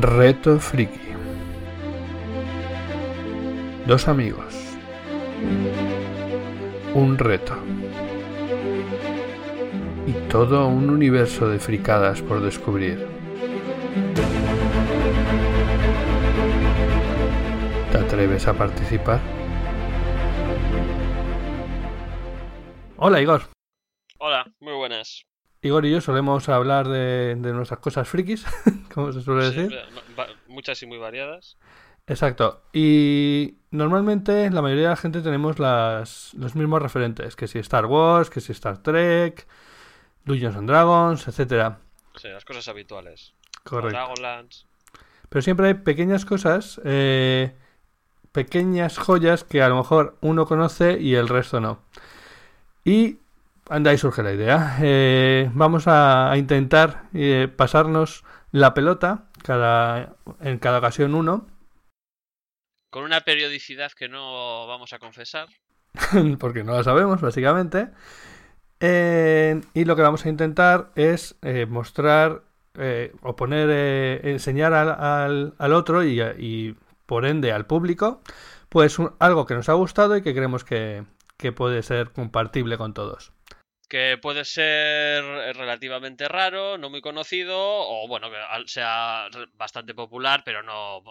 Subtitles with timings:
[0.00, 1.00] Reto Friki.
[3.84, 4.54] Dos amigos.
[6.94, 7.56] Un reto.
[10.06, 13.08] Y todo un universo de fricadas por descubrir.
[17.90, 19.18] ¿Te atreves a participar?
[22.98, 23.47] Hola Igor.
[25.62, 28.44] Igor y yo solemos hablar de, de nuestras cosas frikis,
[28.94, 29.78] como se suele Sí, decir.
[30.46, 31.56] muchas y muy variadas.
[32.06, 32.62] Exacto.
[32.72, 37.86] Y normalmente la mayoría de la gente tenemos las, los mismos referentes, que si Star
[37.86, 39.46] Wars, que si Star Trek,
[40.24, 41.78] Dungeons and Dragons, etcétera.
[42.16, 43.34] Sí, las cosas habituales.
[43.64, 43.96] Correcto.
[43.98, 44.64] Dragonlance.
[45.28, 47.54] Pero siempre hay pequeñas cosas, eh,
[48.32, 51.80] pequeñas joyas que a lo mejor uno conoce y el resto no.
[52.84, 53.18] Y
[53.70, 54.78] anda, ahí surge la idea.
[54.80, 61.46] Eh, vamos a, a intentar eh, pasarnos la pelota cada, en cada ocasión uno.
[62.90, 65.48] Con una periodicidad que no vamos a confesar.
[66.38, 67.90] porque no la sabemos, básicamente.
[68.80, 71.36] Eh, y lo que vamos a intentar es
[71.68, 72.42] mostrar
[73.22, 78.22] o poner, eh, enseñar al, al- al otro y, y, por ende al público,
[78.68, 81.04] pues un- algo que nos ha gustado y que creemos que,
[81.36, 83.32] que puede ser compartible con todos.
[83.88, 85.24] Que puede ser
[85.56, 88.36] relativamente raro, no muy conocido, o bueno, que
[88.66, 91.02] sea bastante popular, pero no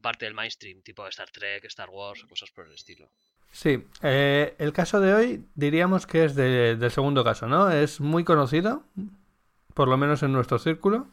[0.00, 3.08] parte del mainstream, tipo Star Trek, Star Wars cosas por el estilo.
[3.50, 7.68] Sí, eh, el caso de hoy diríamos que es de- del segundo caso, ¿no?
[7.70, 8.84] Es muy conocido,
[9.74, 11.08] por lo menos en nuestro círculo.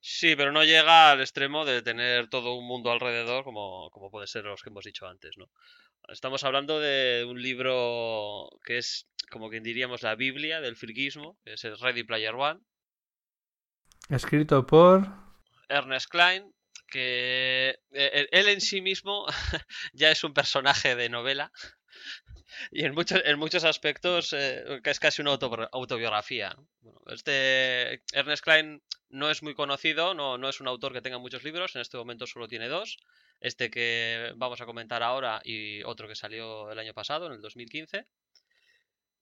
[0.00, 4.26] Sí, pero no llega al extremo de tener todo un mundo alrededor como, como puede
[4.28, 5.48] ser los que hemos dicho antes, ¿no?
[6.08, 11.52] Estamos hablando de un libro que es, como que diríamos, la Biblia del friquismo, que
[11.52, 12.60] es el Ready Player One,
[14.08, 15.06] Escrito por...
[15.68, 16.50] Ernest Klein,
[16.86, 19.26] que eh, él en sí mismo
[19.92, 21.52] ya es un personaje de novela
[22.70, 26.54] y en muchos, en muchos aspectos eh, es casi una autobi- autobiografía.
[26.56, 26.68] ¿no?
[26.80, 31.18] Bueno, este Ernest Klein no es muy conocido, no, no es un autor que tenga
[31.18, 32.98] muchos libros, en este momento solo tiene dos.
[33.40, 37.40] Este que vamos a comentar ahora y otro que salió el año pasado, en el
[37.40, 38.04] 2015.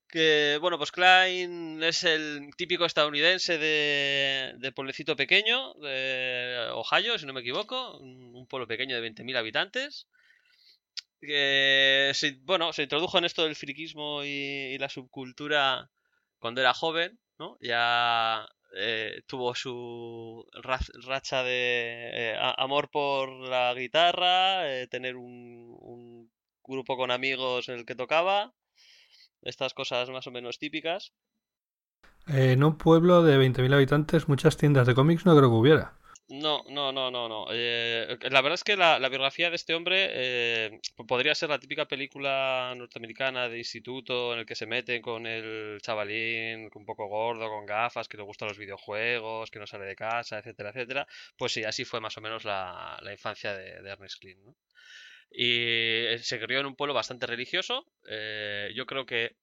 [0.09, 7.25] Que, bueno, pues Klein es el típico estadounidense de, de pueblecito pequeño, de Ohio, si
[7.25, 10.07] no me equivoco, un pueblo pequeño de 20.000 habitantes,
[11.21, 15.89] que, se, bueno, se introdujo en esto del friquismo y, la subcultura
[16.39, 17.57] cuando era joven, ¿no?
[17.61, 25.75] Ya eh, tuvo su ra- racha de eh, amor por la guitarra, eh, tener un,
[25.79, 26.31] un
[26.63, 28.53] grupo con amigos en el que tocaba,
[29.41, 31.13] estas cosas más o menos típicas.
[32.27, 35.93] En un pueblo de 20.000 habitantes, muchas tiendas de cómics no creo que hubiera.
[36.29, 37.45] No, no, no, no, no.
[37.51, 41.87] Eh, la verdad es que la, biografía de este hombre eh, podría ser la típica
[41.87, 47.47] película norteamericana de instituto en el que se meten con el chavalín un poco gordo,
[47.47, 51.07] con gafas, que le gustan los videojuegos, que no sale de casa, etcétera, etcétera.
[51.37, 54.53] Pues sí, así fue más o menos la, la infancia de, Ernest Cline, ¿no?
[55.31, 57.85] Y eh, se crió en un pueblo bastante religioso.
[58.09, 59.35] eh, yo creo que eh,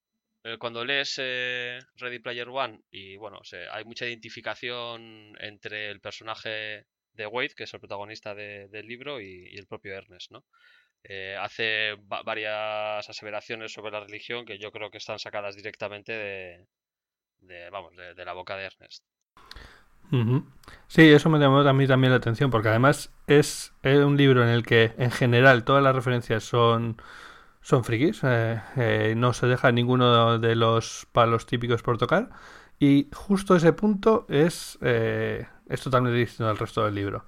[0.59, 3.41] cuando lees eh, Ready Player One y bueno,
[3.72, 9.21] hay mucha identificación entre el personaje de Wade, que es el protagonista de- del libro,
[9.21, 10.44] y, el propio Ernest, ¿no?
[11.04, 16.12] Eh, hace va- varias aseveraciones sobre la religión que yo creo que están sacadas directamente
[16.12, 16.66] de,
[17.41, 19.04] de, vamos, de, la boca de Ernest.
[20.88, 24.49] Sí, eso me llamó a también la atención, porque además es eh, un libro en
[24.49, 26.97] el que en general todas las referencias son,
[27.65, 32.29] son frikis, eh, eh, no se deja ninguno de los palos típicos por tocar,
[32.79, 37.25] y justo ese punto es, eh, es totalmente distinto al resto del libro.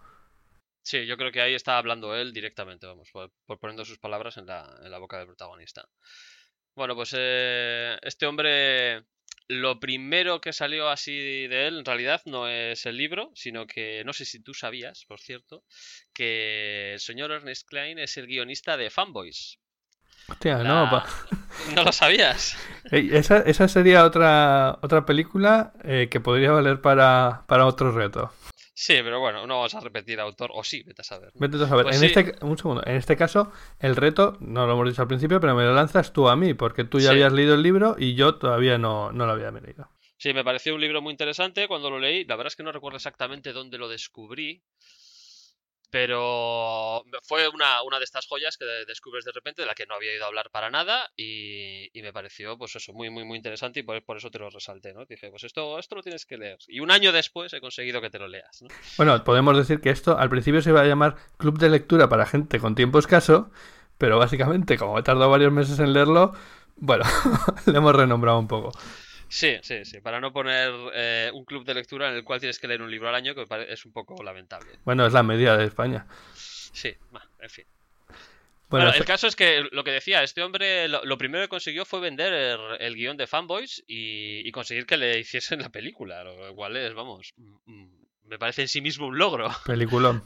[0.83, 4.37] Sí, yo creo que ahí está hablando él directamente, vamos, por, por poniendo sus palabras
[4.37, 5.89] en la, en la boca del protagonista.
[6.75, 9.07] Bueno, pues este hombre,
[9.49, 14.05] lo primero que salió así de él, en realidad no es el libro, sino que,
[14.05, 15.65] no sé si tú sabías, por cierto,
[16.13, 19.59] que el señor Ernest Klein es el guionista de Fanboys.
[20.29, 21.07] Hostia, La- no, pa-
[21.75, 22.57] ¿No lo sabías?
[22.91, 28.33] Esa, esa sería otra, otra película eh, que podría valer para, para otro reto.
[28.79, 31.31] Sí, pero bueno, no vamos a repetir autor, o sí, vete a saber.
[31.35, 31.85] Vete a saber.
[31.85, 32.07] Pues en sí.
[32.19, 32.83] este, un segundo.
[32.85, 33.51] En este caso,
[33.81, 36.53] el reto, no lo hemos dicho al principio, pero me lo lanzas tú a mí,
[36.53, 37.15] porque tú ya Sí.
[37.15, 39.89] habías leído el libro y yo todavía no, no lo había leído.
[40.19, 42.25] Sí, me pareció un libro muy interesante cuando lo leí.
[42.27, 44.63] La verdad es que no recuerdo exactamente dónde lo descubrí.
[45.97, 49.95] Pero fue una, una de estas joyas que descubres de repente, de la que no
[49.95, 53.81] había ido a hablar para nada, y, me pareció, pues eso, muy, muy, muy interesante,
[53.81, 55.07] y por, eso te lo resalté, ¿no?
[55.07, 56.59] Dije, pues esto, esto lo tienes que leer.
[56.69, 58.69] Y un año después he conseguido que te lo leas, ¿no?
[58.99, 62.27] Bueno, podemos decir que esto al principio se iba a llamar Club de Lectura para
[62.27, 63.51] gente con tiempo escaso,
[63.97, 66.35] pero básicamente, como he tardado varios meses en leerlo,
[66.77, 67.05] bueno,
[67.65, 68.73] le hemos renombrado un poco.
[69.29, 72.59] Sí, sí, sí, para no poner eh, un club de lectura en el cual tienes
[72.59, 74.71] que leer un libro al año, que es un poco lamentable.
[74.85, 76.07] Bueno, es la media de España.
[76.35, 76.95] Sí,
[77.41, 77.65] en fin.
[78.69, 82.01] Bueno, el caso es que lo que decía, este hombre lo, primero que consiguió fue
[82.01, 86.93] vender el, guion de Fanboys y, conseguir que le hiciesen la película, lo cual es,
[86.95, 89.51] vamos, mm, mm, me parece en sí mismo un logro.
[89.67, 90.23] Peliculón.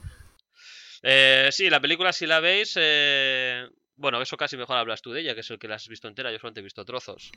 [1.02, 3.68] Eh, sí, la película, si la veis, eh,
[4.00, 6.08] bueno, eso casi mejor hablas tú de ella, que es el que la has visto
[6.08, 7.30] entera, yo solamente he visto trozos.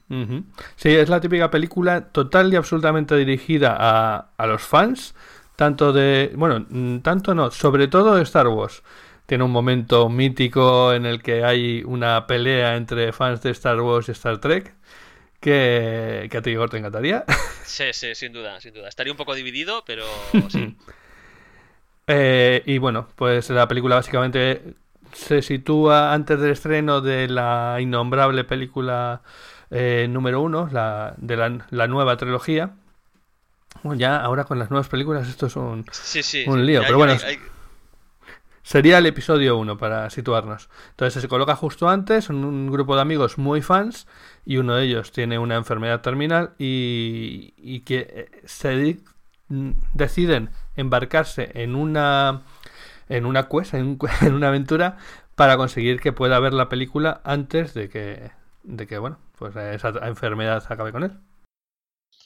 [0.78, 5.14] Sí, es la típica película total y absolutamente dirigida a, a los fans,
[5.58, 8.82] tanto de, bueno, mm, tanto no, sobre todo de Star Wars.
[9.26, 14.08] Tiene un momento mítico en el que hay una pelea entre fans de Star Wars
[14.08, 14.74] y Star Trek.
[15.42, 17.26] Que, que a ti, Igor, te encantaría.
[17.66, 18.88] Sí, sí, sin duda, sin duda.
[18.88, 20.06] Estaría un poco dividido, pero
[20.50, 20.78] sí.
[22.06, 24.76] Eh, y bueno, pues la película básicamente
[25.14, 29.22] se sitúa antes del estreno de la innombrable película
[29.72, 32.76] eh, número uno, la, de la, nueva trilogía.
[33.96, 35.86] ya ahora con las nuevas películas esto es un,
[36.48, 37.16] un lío, pero bueno,
[38.62, 40.70] sería el episodio uno para situarnos.
[40.92, 44.08] Entonces se coloca justo antes, son un grupo de amigos muy fans
[44.46, 49.00] y uno de ellos tiene una enfermedad terminal y, y que eh, se
[49.94, 52.44] deciden embarcarse en una
[53.10, 53.98] en una quest, en,
[54.34, 54.98] una aventura,
[55.36, 58.32] para conseguir que pueda ver la película antes de que,
[58.64, 61.12] de que bueno, pues esa enfermedad acabe con él.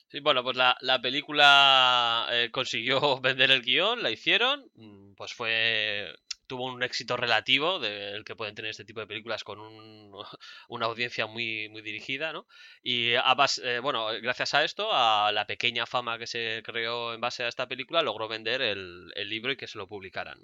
[0.10, 5.34] Sí, bueno, pues la, la película eh, consiguió vender el guion, la hicieron, mm, pues
[5.34, 6.14] fue
[6.48, 10.12] tuvo un éxito relativo del que pueden tener este tipo de películas con un,
[10.70, 12.48] una audiencia muy, muy dirigida, ¿no?
[12.82, 17.22] Y a eh, bueno, gracias a esto, a la pequeña fama que se creó en
[17.22, 20.40] base a esta película, logró vender el, libro y que se lo publicaran.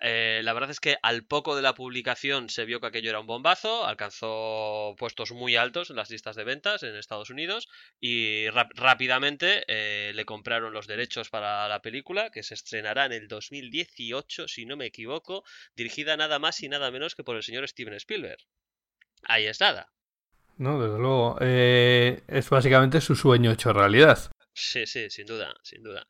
[0.00, 3.20] Eh, la verdad es que al poco de la publicación se vio que aquello era
[3.20, 7.68] un bombazo, alcanzó puestos muy altos en las listas de ventas en Estados Unidos
[8.00, 13.28] y rápidamente eh, le compraron los derechos para la película que se estrenará en el
[13.28, 15.33] 2018, si no me equivoco,
[15.74, 18.38] dirigida nada más y nada menos que por el señor Steven Spielberg.
[19.24, 19.90] Ahí es nada.
[20.56, 21.38] No, desde luego.
[21.40, 24.30] Eh, es básicamente su sueño hecho realidad.
[24.52, 26.06] Sí, sí, sin duda, sin duda.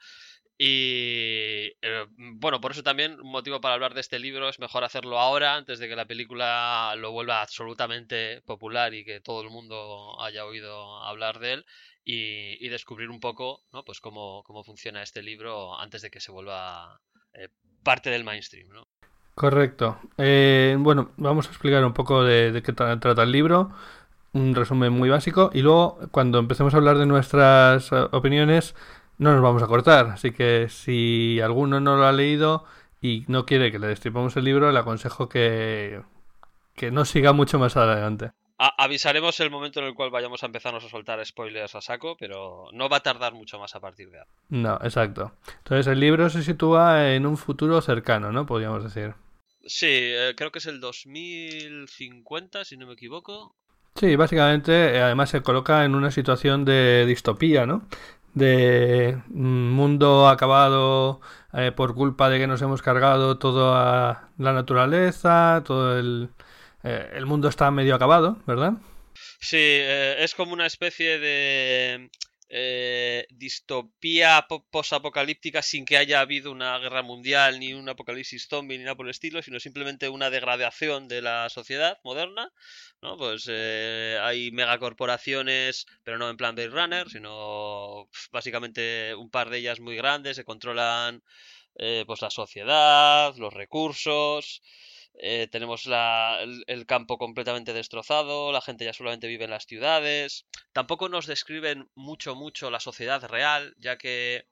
[0.56, 4.85] Y eh, bueno, por eso también un motivo para hablar de este libro es mejor
[4.85, 9.50] hacerlo ahora, antes de que la película lo vuelva absolutamente popular y que todo el
[9.50, 11.67] mundo haya oído hablar de él
[12.05, 13.85] y, descubrir un poco ¿no?
[13.85, 17.00] pues cómo, cómo, funciona este libro antes de que se vuelva
[17.32, 17.49] eh,
[17.82, 18.69] parte del mainstream.
[18.69, 18.88] ¿no?
[19.35, 19.99] Correcto.
[20.17, 23.71] Eh, bueno, vamos a explicar un poco de, de qué trata el libro,
[24.33, 28.75] un resumen muy básico y luego cuando empecemos a hablar de nuestras opiniones
[29.19, 30.07] no nos vamos a cortar.
[30.07, 32.65] Así que si alguno no lo ha leído
[33.01, 36.01] y no quiere que le destripemos el libro, le aconsejo que,
[36.75, 38.33] que no siga mucho más adelante.
[38.59, 42.67] avisaremos el momento en el cual vayamos a empezarnos a soltar spoilers a saco, pero
[42.73, 44.31] no va a tardar mucho más a partir de ahora.
[44.49, 45.33] No, exacto.
[45.59, 48.47] Entonces el libro se sitúa en un futuro cercano, ¿no?
[48.47, 49.15] Podríamos decir.
[49.67, 53.55] Sí, eh, creo que es el 2050, si no me equivoco.
[53.95, 57.87] Sí, básicamente, eh, además se coloca en una situación de distopía, ¿no?
[58.35, 61.21] de mundo acabado
[61.53, 66.31] eh, por culpa de que nos hemos cargado toda la naturaleza, todo el,
[66.83, 68.75] eh, el mundo está medio acabado, ¿verdad?
[69.41, 72.11] Sí, es como una especie de
[72.56, 78.84] eh, distopía posapocalíptica sin que haya habido una guerra mundial, ni un apocalipsis zombie, ni
[78.84, 82.53] nada por el estilo, sino simplemente una degradación de la sociedad moderna.
[83.03, 83.17] ¿no?
[83.17, 89.58] Pues eh, hay megacorporaciones, pero no en plan Blade Runner, sino básicamente un par de
[89.58, 91.25] ellas muy grandes, se controlan
[91.75, 94.63] eh, pues la sociedad, los recursos.
[95.17, 100.47] Eh, tenemos el, campo completamente destrozado, la gente ya solamente vive en las ciudades.
[100.73, 104.47] Tampoco nos describen mucho, mucho la sociedad real, ya que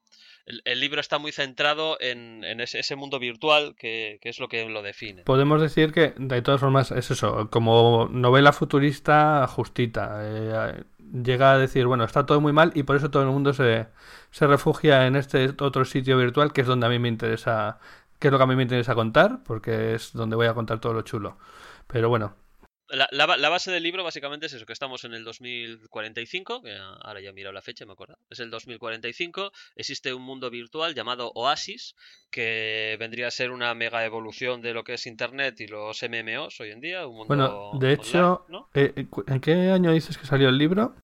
[0.47, 5.23] el, libro está muy centrado en, ese, mundo virtual que, es lo que lo define.
[5.25, 10.21] Podemos decir que, de todas formas, es eso, como novela futurista justita.
[10.23, 13.53] Eh, llega a decir, bueno, está todo muy mal y por eso todo el mundo
[13.53, 13.87] se,
[14.31, 17.79] se refugia en este otro sitio virtual que es donde a mí me interesa
[18.23, 20.81] que es lo que a mí me interesa contar, porque es donde voy a contar
[20.81, 21.39] todo lo chulo.
[21.89, 22.37] Pero bueno.
[22.89, 27.21] la, la, base del libro básicamente es eso, que estamos en el 2045, que ahora
[27.21, 31.33] ya he mirado la fecha, me acuerdo, es el 2045, existe un mundo virtual llamado
[31.35, 31.97] Oasis,
[32.31, 36.61] que vendría a ser una mega evolución de lo que es Internet y los MMOs
[36.61, 37.09] hoy en día.
[37.09, 40.95] Un mundo bueno, de hecho, eh, eh, ¿en qué año dices que salió el libro?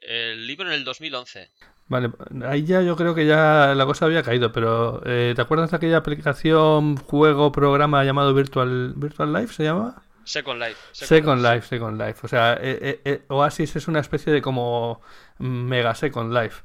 [0.00, 1.50] El libro en el 2011.
[1.94, 2.10] Vale,
[2.44, 5.76] ahí ya yo creo que ya la cosa había caído, pero eh, ¿te acuerdas de
[5.76, 10.02] aquella aplicación, juego, programa llamado Virtual, Virtual Life se llama?
[10.24, 10.80] Second Life.
[10.90, 11.68] Second, Life.
[11.68, 12.18] Second Life.
[12.24, 15.02] O sea, eh, eh, Oasis es una especie de como
[15.38, 16.64] mega Second Life.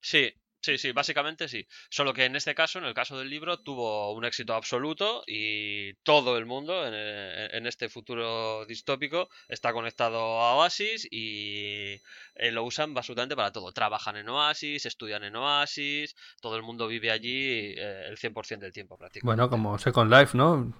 [0.00, 1.66] Sí, Sí, sí, básicamente sí.
[1.88, 5.94] Solo que en este caso, en el caso del libro, tuvo un éxito absoluto y
[6.02, 12.00] todo el mundo en, en este futuro distópico está conectado a Oasis y
[12.34, 13.72] eh, lo usan absolutamente para todo.
[13.72, 18.72] Trabajan en Oasis, estudian en Oasis, todo el mundo vive allí eh, el 100% del
[18.72, 19.26] tiempo prácticamente.
[19.26, 20.72] Bueno, como Second Life, ¿no?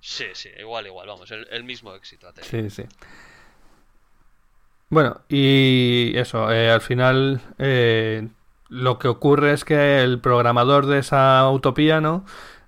[0.00, 2.32] Sí, sí, igual, igual, vamos, el, mismo éxito.
[2.42, 2.84] Sí, sí.
[4.90, 7.40] Bueno, y eso, eh, al final
[8.68, 12.24] lo que ocurre es que el programador de esa utopía, ¿no?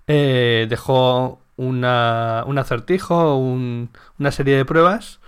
[0.07, 5.21] Eh, dejó una, un acertijo, una serie de pruebas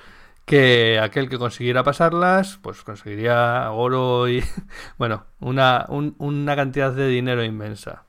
[0.48, 4.42] que aquel que consiguiera pasarlas, pues conseguiría oro y,
[4.98, 8.07] bueno, una, una cantidad de dinero inmensa.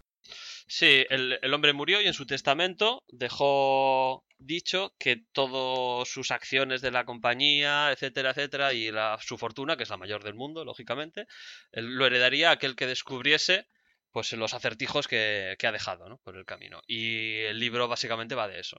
[0.71, 6.81] Sí, el, el, hombre murió y en su testamento dejó dicho que todas sus acciones
[6.81, 10.63] de la compañía, etcétera, etcétera, y la, su fortuna, que es la mayor del mundo,
[10.65, 11.25] lógicamente,
[11.71, 13.67] lo heredaría aquel que descubriese
[14.11, 16.17] pues los acertijos que, ha dejado ¿no?
[16.19, 16.81] por el camino.
[16.85, 18.77] Y el libro básicamente va de eso.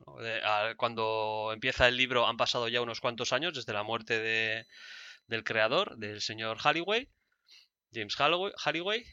[0.76, 4.66] cuando empieza el libro han pasado ya unos cuantos años desde la muerte de,
[5.26, 7.08] del creador, del señor Halliway,
[7.92, 9.04] James Halliway,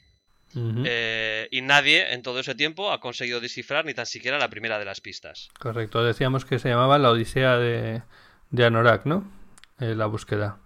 [0.56, 4.80] eh, y nadie en todo ese tiempo ha conseguido descifrar ni tan siquiera la primera
[4.80, 5.50] de las pistas.
[5.60, 8.01] Correcto, decíamos que se llamaba la Odisea de,
[8.50, 9.32] de Anorak, ¿no?
[9.80, 10.60] Eh, la búsqueda.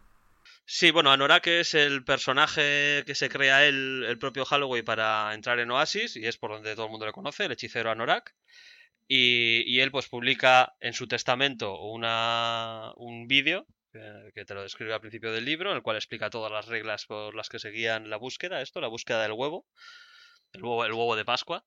[0.66, 5.60] Sí, bueno, Anorak es el personaje que se crea él, el propio Halloween para entrar
[5.60, 8.34] en Oasis y es por donde todo el mundo le conoce, el hechicero Anorak.
[9.08, 14.94] Y, y él pues publica en su testamento una, un vídeo que te lo describe
[14.94, 18.10] al principio del libro, en el cual explica todas las reglas por las que seguían
[18.10, 19.66] la búsqueda, esto, la búsqueda del huevo,
[20.54, 21.66] el huevo, el huevo de Pascua.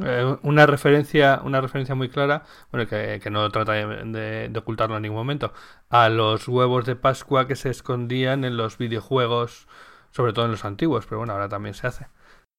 [0.00, 5.18] Eh, una referencia una referencia muy clara bueno que, no trata de, ocultarlo en ningún
[5.18, 5.52] momento
[5.90, 9.68] a los huevos de Pascua que se escondían en los videojuegos
[10.10, 12.06] sobre todo en los antiguos pero bueno ahora también se hace.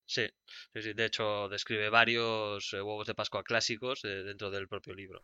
[0.06, 0.30] Sí,
[0.76, 5.24] sí, de hecho describe varios eh, huevos de Pascua clásicos eh, dentro del propio libro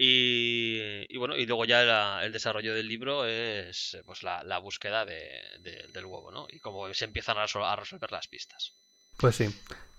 [0.00, 6.04] y, bueno, y luego ya el desarrollo del libro es eh, pues la, búsqueda del
[6.04, 6.46] huevo, ¿no?
[6.50, 8.72] Y cómo se empiezan a, resolver las pistas.
[9.16, 9.48] Pues sí.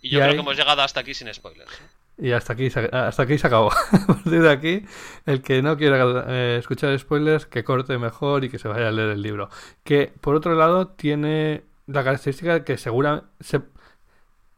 [0.01, 1.71] Y yo creo que hemos llegado hasta aquí sin spoilers.
[2.17, 3.71] Y hasta aquí, hasta aquí se acabó.
[3.91, 4.85] a partir de aquí,
[5.25, 8.91] el que no quiera eh, escuchar spoilers, que corte mejor y que se vaya a
[8.91, 9.49] leer el libro.
[9.83, 13.61] Que, por otro lado, tiene la característica que segura, se,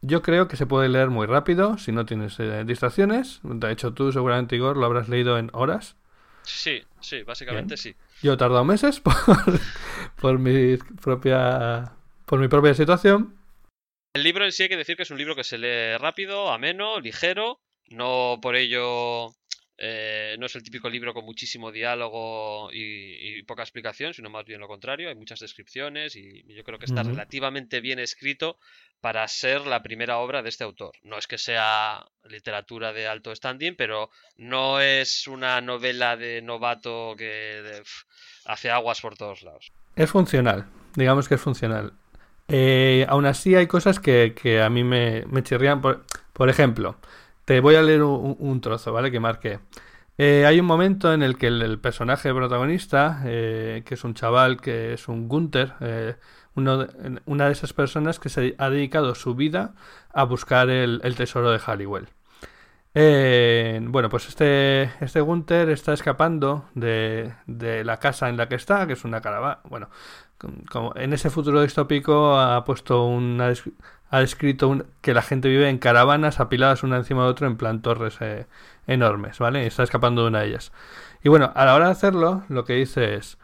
[0.02, 3.40] yo creo que se puede leer muy rápido si no tienes eh, distracciones.
[3.44, 5.96] De hecho, tú seguramente, Igor, lo habrás leído en horas.
[6.42, 7.94] Sí, sí, básicamente sí.
[8.20, 9.00] Yo he tardado meses
[10.20, 11.92] por, mi propia
[12.26, 13.36] por mi propia situación.
[14.14, 16.50] El libro en sí hay que decir que es un libro que se lee rápido,
[16.50, 19.32] ameno, ligero, no por ello
[19.84, 24.60] eh, no es el típico libro con muchísimo diálogo y, poca explicación, sino más bien
[24.60, 25.08] lo contrario.
[25.08, 28.58] Hay muchas descripciones y yo creo que está relativamente bien escrito
[29.00, 30.92] para ser la primera obra de este autor.
[31.02, 37.16] No es que sea literatura de alto standing, pero no es una novela de novato
[37.18, 37.82] que
[38.44, 39.72] hace aguas por todos lados.
[39.96, 41.92] Es funcional, digamos que es funcional.
[42.46, 45.80] Eh, aún así hay cosas que, a mí me, me chirrían.
[45.80, 46.98] Por, por ejemplo,
[47.44, 49.10] te voy a leer un, trozo, ¿vale?
[49.10, 49.60] Que marqué.
[50.18, 54.60] Eh, hay un momento en el que el, personaje protagonista, eh, que es un chaval,
[54.60, 56.16] que es un Gunther, eh,
[56.54, 59.74] una de esas personas que se ha dedicado su vida
[60.12, 62.08] a buscar el, tesoro de Halliwell.
[63.90, 67.34] bueno, pues este, este Gunther está escapando de,
[67.84, 69.60] la casa en la que está, que es una caravana.
[69.64, 69.88] Bueno,
[70.96, 73.52] en ese futuro distópico ha puesto una,
[74.12, 77.80] ha descrito que la gente vive en caravanas apiladas una encima de otra en plan
[77.80, 78.46] torres eh,
[78.86, 79.66] enormes, ¿vale?
[79.66, 80.70] está escapando de una de ellas.
[81.24, 83.38] Y bueno, a la hora de hacerlo, lo que dice es,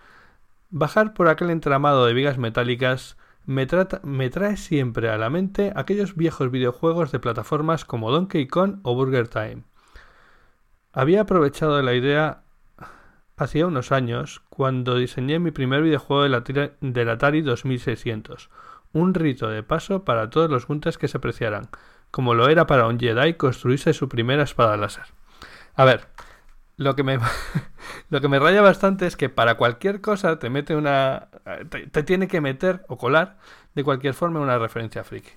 [0.68, 6.50] bajar por aquel entramado de vigas metálicas me, trae siempre a la mente aquellos viejos
[6.50, 9.62] videojuegos de plataformas como Donkey Kong o Burger Time.
[10.92, 12.42] Había aprovechado la idea
[13.38, 18.50] hacía unos años cuando diseñé mi primer videojuego de la Atari 2600
[18.92, 21.68] un rito de paso para todos los Gunters que se apreciaran,
[22.10, 25.04] como lo era para un Jedi construirse su primera espada láser.
[25.74, 26.08] A ver,
[26.76, 27.18] Lo que me
[28.10, 31.28] lo que me raya bastante es que para cualquier cosa te mete una
[31.70, 33.38] te, tiene que meter o colar
[33.74, 35.30] de cualquier forma una referencia friki.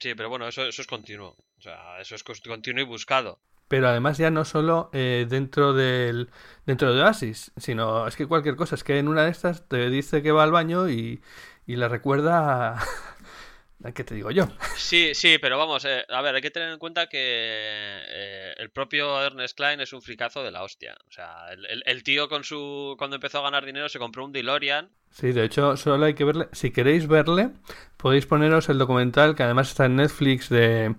[0.00, 1.36] Sí, pero bueno, eso, eso es continuo.
[1.58, 3.38] O sea, eso es continuo y buscado.
[3.68, 6.30] Pero además ya no solo eh, dentro del
[6.66, 9.90] dentro de Oasis, sino es que cualquier cosa, es que en una de estas te
[9.90, 11.22] dice que va al baño y,
[11.72, 12.76] y la recuerda
[13.94, 14.46] ¿Qué te digo yo?
[14.76, 18.70] Sí, sí, pero vamos, eh, a ver, hay que tener en cuenta que eh, el
[18.70, 20.94] propio Ernest Klein es un fricazo de la hostia.
[21.08, 24.90] O sea, el, tío con su cuando empezó a ganar dinero se compró un DeLorean.
[25.10, 26.46] Sí, de hecho, solo hay que verle.
[26.52, 27.50] Si queréis verle,
[27.96, 30.94] podéis poneros el documental que además está en Netflix de,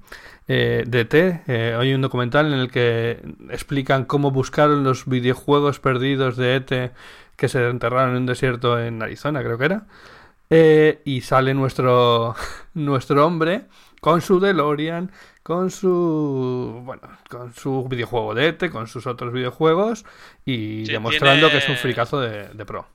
[0.50, 1.42] eh, de T.
[1.48, 6.92] Eh, hay un documental en el que explican cómo buscaron los videojuegos perdidos de ET
[7.38, 9.88] que se enterraron en un desierto en Arizona, creo que era.
[10.50, 12.36] Eh, y sale nuestro,
[12.74, 13.68] nuestro hombre
[14.02, 20.06] con su DeLorean, con su bueno, con su videojuego de ET, con sus otros videojuegos
[20.46, 22.88] y demostrando que es un fricazo de, pro.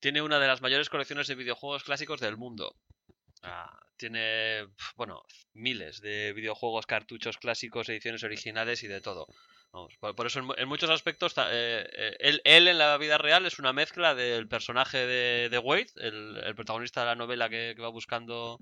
[0.00, 2.76] Tiene una de las mayores colecciones de videojuegos clásicos del mundo.
[3.42, 4.66] Ah, tiene,
[4.96, 5.22] bueno,
[5.54, 9.26] miles de videojuegos, cartuchos clásicos, ediciones originales y de todo
[9.70, 14.14] por, eso en, muchos aspectos eh, eh, él, en la vida real es una mezcla
[14.14, 18.58] del personaje de, Wade, el, protagonista de la novela que, va buscando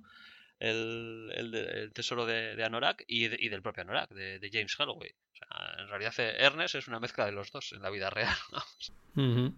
[0.58, 5.10] el, tesoro de, Anorak y, del propio Anorak, de, James Holloway.
[5.78, 8.36] en realidad eh, Ernest es una mezcla de los dos en la vida real.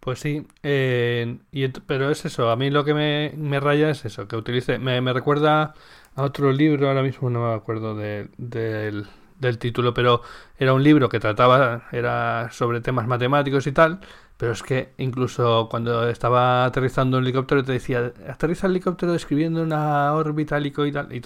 [0.00, 4.80] Pues sí, pero es eso, a mí lo que me, raya es eso, que utilice,
[4.80, 5.74] me, recuerda
[6.16, 9.06] a otro libro, ahora mismo no me acuerdo de, del
[9.42, 10.22] del título, pero
[10.56, 14.00] era un libro que trataba, era sobre temas matemáticos y tal,
[14.38, 19.62] pero es que incluso cuando estaba aterrizando un helicóptero te decía, aterriza el helicóptero describiendo
[19.62, 21.20] una órbita helicoidal, y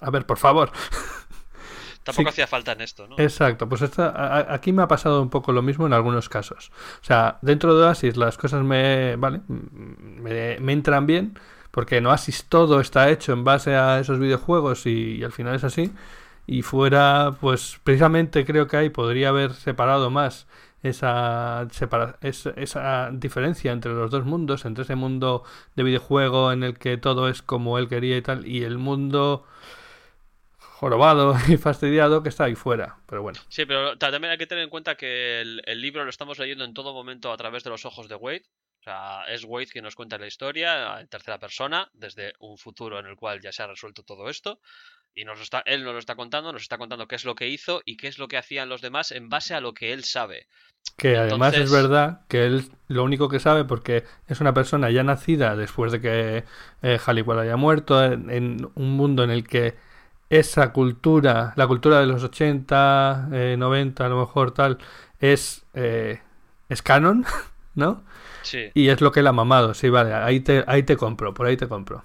[0.00, 0.70] a ver, por favor.
[2.04, 3.16] Tampoco hacía falta en esto, ¿no?
[3.16, 6.72] Exacto, pues aquí me ha pasado un poco lo mismo en algunos casos.
[7.00, 11.38] O sea, dentro de Oasis las cosas me, vale, me, entran bien,
[11.70, 15.64] porque en Oasis todo está hecho en base a esos videojuegos y al final es
[15.64, 15.92] así
[16.52, 20.46] y fuera, pues precisamente creo que ahí podría haber separado más
[20.82, 21.66] esa,
[23.12, 25.44] diferencia entre los dos mundos, entre ese mundo
[25.76, 29.46] de videojuego en el que todo es como él quería y tal, y el mundo
[30.58, 32.98] jorobado y fastidiado que está ahí fuera.
[33.06, 33.40] Pero bueno.
[33.48, 36.64] Sí, pero también hay que tener en cuenta que el, el libro lo estamos leyendo
[36.64, 38.44] en todo momento a través de los ojos de Wade.
[38.80, 42.98] O sea, es Wade quien nos cuenta la historia en tercera persona, desde un futuro
[42.98, 44.60] en el cual ya se ha resuelto todo esto.
[45.14, 47.48] Y nos está, él nos lo está contando, nos está contando qué es lo que
[47.48, 50.04] hizo y qué es lo que hacían los demás en base a lo que él
[50.04, 50.46] sabe.
[50.96, 55.02] Que además es verdad que él lo único que sabe, porque es una persona ya
[55.02, 56.44] nacida después de que
[56.82, 59.74] eh, haya muerto, en, un mundo en el que
[60.30, 64.78] esa cultura, la cultura de los 80, 90, eh, a lo mejor tal,
[65.20, 66.20] es, eh,
[66.68, 67.24] es canon,
[67.74, 68.02] ¿no?
[68.42, 68.70] Sí.
[68.74, 71.46] Y es lo que él ha mamado, sí, vale, ahí te, ahí te compro, por
[71.46, 72.04] ahí te compro.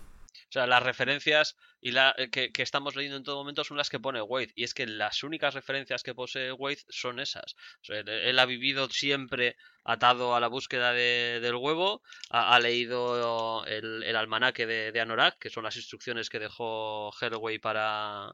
[0.49, 3.89] O sea, las referencias y la, eh, que, estamos leyendo en todo momento son las
[3.89, 4.53] que pone Wade.
[4.55, 7.55] Y es que las únicas referencias que posee Wade son esas.
[7.89, 12.01] él, ha vivido siempre atado a la búsqueda del huevo.
[12.29, 17.59] Ha, leído el, el almanaque de, de, Anorak, que son las instrucciones que dejó Hellway
[17.59, 18.31] para,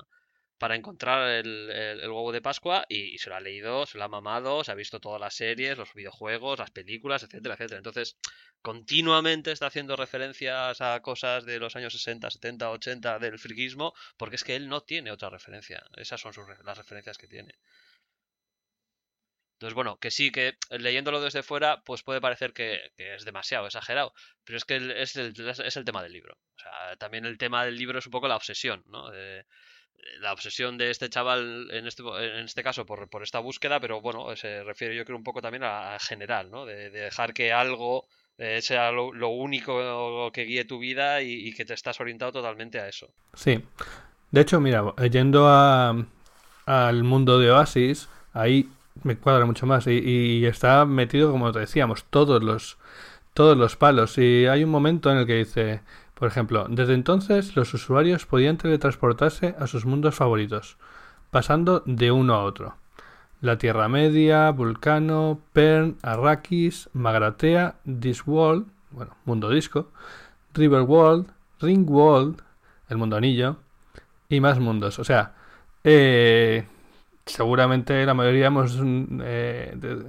[0.57, 4.63] para encontrar el, huevo de Pascua y, se lo ha leído, se lo ha mamado,
[4.63, 7.77] se ha visto todas las series, los videojuegos, las películas, etcétera, etcétera.
[7.79, 8.17] Entonces,
[8.61, 14.35] continuamente está haciendo referencias a cosas de los años 60, 70, 80 del friquismo, porque
[14.35, 15.83] es que él no tiene otra referencia.
[15.97, 17.53] Esas son las referencias que tiene.
[19.63, 24.13] Entonces, bueno, que sí, que leyéndolo desde fuera, pues puede parecer que, es demasiado exagerado,
[24.43, 26.37] pero es que es el, es el, tema del libro.
[26.57, 29.09] O sea, también el tema del libro es un poco la obsesión, ¿no?
[30.19, 34.01] La obsesión de este chaval en este, en este caso por, por, esta búsqueda, pero
[34.01, 36.65] bueno, se refiere yo creo un poco también a, general, ¿no?
[36.65, 38.05] De, dejar que algo
[38.37, 42.87] eh, sea lo, único que guíe tu vida y, que te estás orientado totalmente a
[42.87, 43.09] eso.
[43.33, 43.63] Sí.
[44.31, 45.95] De hecho, mira, yendo a,
[46.65, 48.69] al mundo de Oasis, ahí
[49.03, 52.77] me cuadra mucho más y, y, está metido, como te decíamos, todos los,
[53.33, 54.17] todos los palos.
[54.17, 55.81] Y hay un momento en el que dice
[56.23, 60.77] por ejemplo, desde entonces los usuarios podían teletransportarse a sus mundos favoritos,
[61.31, 62.77] pasando de uno a otro.
[63.41, 69.91] La Tierra Media, Vulcano, Pern, Arrakis, Magratea, Discworld, bueno, Mundo Disco,
[70.53, 71.27] Riverworld,
[71.59, 72.41] Ringworld,
[72.87, 73.57] el Mundo Anillo
[74.29, 74.99] y más mundos.
[74.99, 75.33] O sea,
[75.83, 76.65] eh,
[77.25, 78.49] seguramente la mayoría
[79.25, 80.07] eh,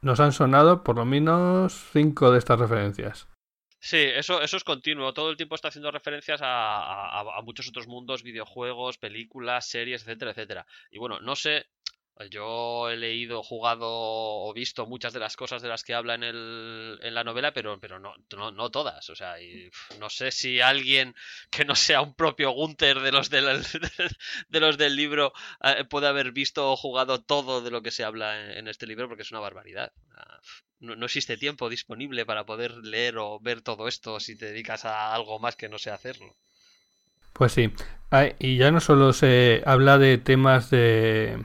[0.00, 3.26] nos han sonado por lo menos cinco de estas referencias.
[3.80, 5.14] Sí, eso, eso es continuo.
[5.14, 10.66] Todo el tiempo está haciendo referencias a, muchos otros mundos, videojuegos, películas, series, etcétera, etcétera.
[10.90, 11.66] Y bueno, no sé
[12.30, 16.24] Yo he leído, jugado o visto muchas de las cosas de las que habla en,
[16.24, 18.14] el, en la novela, pero, pero no,
[18.50, 19.08] no, todas.
[19.10, 21.14] O sea, y, no sé si alguien
[21.50, 23.44] que no sea un propio Gunther de los del,
[24.48, 28.02] de los del libro eh, puede haber visto o jugado todo de lo que se
[28.02, 29.92] habla en, este libro, porque es una barbaridad.
[30.80, 34.84] No, no, existe tiempo disponible para poder leer o ver todo esto si te dedicas
[34.84, 36.34] a algo más que no sea hacerlo.
[37.32, 37.70] Pues sí.
[38.40, 41.44] y ya no solo se habla de temas de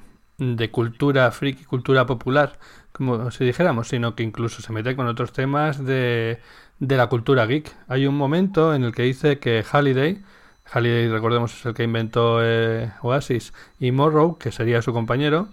[0.55, 2.59] de cultura friki, cultura popular,
[2.91, 6.39] como si dijéramos, sino que incluso se mete con otros temas de,
[6.79, 7.75] de la cultura geek.
[7.87, 10.21] Hay un momento en el que dice que Halliday,
[10.65, 15.49] Halliday recordemos es el que inventó eh, Oasis, y Morrow, que sería su compañero,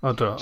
[0.00, 0.36] otro.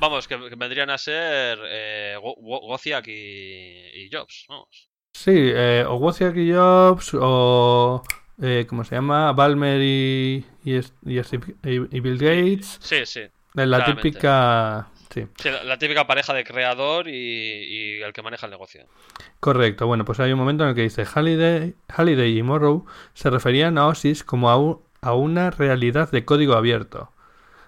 [0.00, 4.88] vamos, que, vendrían a ser eh, Wozniak y, Jobs, vamos.
[5.12, 8.02] Sí, eh, o Wozniak y Jobs, o
[8.40, 9.32] eh, ¿cómo se llama?
[9.32, 12.78] Balmer y, y, Bill Gates.
[12.80, 13.22] Sí, sí.
[13.54, 14.88] La típica...
[15.10, 15.26] Sí.
[15.64, 18.86] la, típica pareja de creador y, el que maneja el negocio.
[19.40, 19.86] Correcto.
[19.86, 23.76] Bueno, pues hay un momento en el que dice Halliday, Halliday y Morrow se referían
[23.76, 27.12] a OSIS como a, a una realidad de código abierto.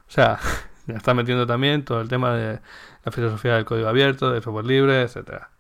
[0.09, 0.39] O sea,
[0.87, 2.61] ya está metiendo también todo el tema de
[3.05, 5.51] la filosofía del código abierto, de software libre, etcétera.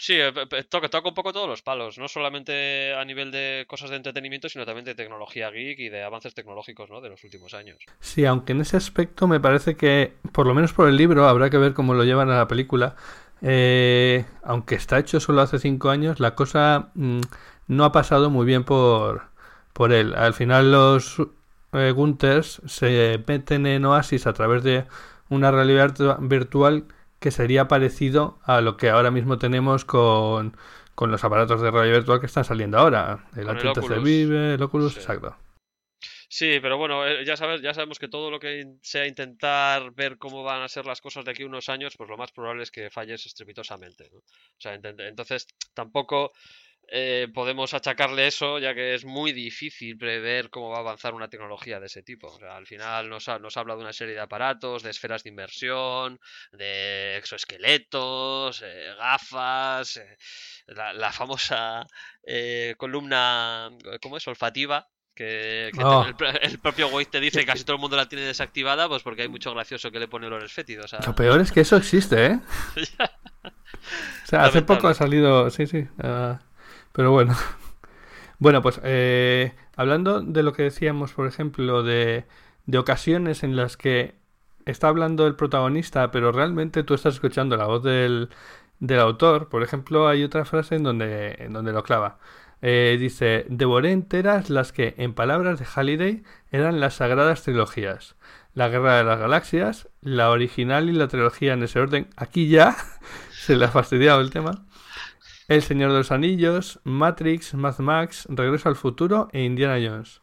[0.00, 0.32] Sí, eh,
[0.70, 4.48] toca, toca un poco todos los palos, no solamente a nivel de cosas de entretenimiento,
[4.48, 7.02] sino también de tecnología geek y de avances tecnológicos ¿no?
[7.02, 7.76] de los últimos años.
[8.00, 11.50] Sí, aunque en ese aspecto me parece que, por lo menos por el libro, habrá
[11.50, 12.96] que ver cómo lo llevan a la película.
[13.42, 17.20] Eh, aunque está hecho solo hace cinco años, la cosa mm,
[17.66, 19.24] no ha pasado muy bien por,
[19.74, 20.14] por él.
[20.14, 21.20] Al final los
[21.74, 24.86] eh, Gunters se meten en Oasis a través de
[25.28, 26.86] una realidad virtual
[27.20, 30.56] que sería parecido a lo que ahora mismo tenemos con,
[30.98, 33.28] los aparatos de radio virtual que están saliendo ahora.
[33.36, 35.36] El HTC Vive, el Oculus, exacto.
[36.32, 40.16] Sí, pero bueno, eh, ya sabes, ya sabemos que todo lo que sea intentar ver
[40.16, 42.62] cómo van a ser las cosas de aquí a unos años, pues lo más probable
[42.62, 44.10] es que falles estrepitosamente.
[44.14, 44.22] O
[44.60, 46.32] sea, entonces tampoco
[46.92, 51.28] eh, podemos achacarle eso, ya que es muy difícil prever cómo va a avanzar una
[51.28, 52.36] tecnología de ese tipo.
[52.50, 56.18] al final nos, nos habla de una serie de aparatos, de esferas de inversión,
[56.50, 60.16] de exoesqueletos, eh, gafas, eh,
[60.66, 61.86] la, famosa
[62.76, 63.70] columna,
[64.02, 64.26] ¿cómo es?
[64.26, 66.04] Olfativa, que, oh.
[66.42, 69.22] el, propio Wade te dice que casi todo el mundo la tiene desactivada, pues porque
[69.22, 70.96] hay mucho gracioso que le pone olores fétidos.
[71.06, 72.40] Lo peor es que eso existe, ¿eh?
[74.24, 75.86] o sea, hace poco ha salido, sí, sí.
[76.02, 76.40] Ah,
[77.00, 77.34] pero bueno.
[78.38, 82.24] Bueno, pues eh, hablando de lo que decíamos, por ejemplo, de,
[82.64, 84.14] de ocasiones en las que
[84.64, 88.30] está hablando el protagonista, pero realmente tú estás escuchando la voz del,
[88.78, 89.50] del autor.
[89.50, 92.18] Por ejemplo, hay otra frase en donde, en donde lo clava.
[92.62, 98.16] Eh, dice, devoré enteras las que, en palabras de Halliday, eran las sagradas trilogías.
[98.54, 102.08] La Guerra de las Galaxias, la original y la trilogía en ese orden.
[102.16, 102.74] Aquí ya
[103.32, 104.64] se le ha fastidiado el tema.
[105.50, 110.20] El Señor de los Anillos, Matrix, Mad Max, Regreso al Futuro e Indiana Jones.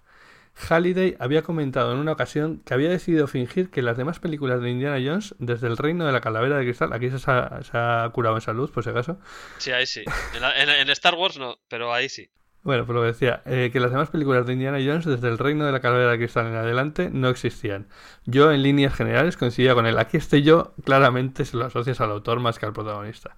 [0.55, 4.69] Halliday había comentado en una ocasión que había decidido fingir que las demás películas de
[4.69, 8.41] Indiana Jones, desde el reino de la calavera de cristal, aquí se ha, curado en
[8.41, 9.19] salud, por si acaso.
[9.57, 10.05] Sí, ahí sí.
[10.55, 12.29] En, Star Wars no, pero ahí sí.
[12.63, 15.37] Bueno, pues lo que decía, eh, que las demás películas de Indiana Jones, desde el
[15.37, 17.89] reino de la calavera de cristal en adelante, no existían.
[18.23, 19.99] Yo, en líneas generales, coincidía con él.
[19.99, 23.35] Aquí estoy yo, claramente se lo asocias al autor más que al protagonista.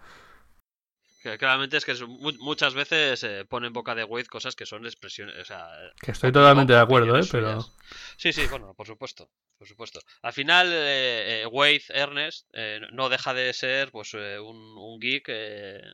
[1.22, 1.94] Que claramente es que
[2.40, 5.36] muchas veces eh, pone en boca de Wade cosas que son expresiones.
[5.38, 5.68] O sea,
[6.02, 7.28] que estoy totalmente de acuerdo, ¿eh?
[7.30, 7.60] Pero.
[8.16, 9.30] Sí, sí, bueno, por supuesto.
[9.58, 10.00] Por supuesto.
[10.22, 15.30] Al final, eh, eh Wade Ernest eh, no deja de ser pues un, un geek,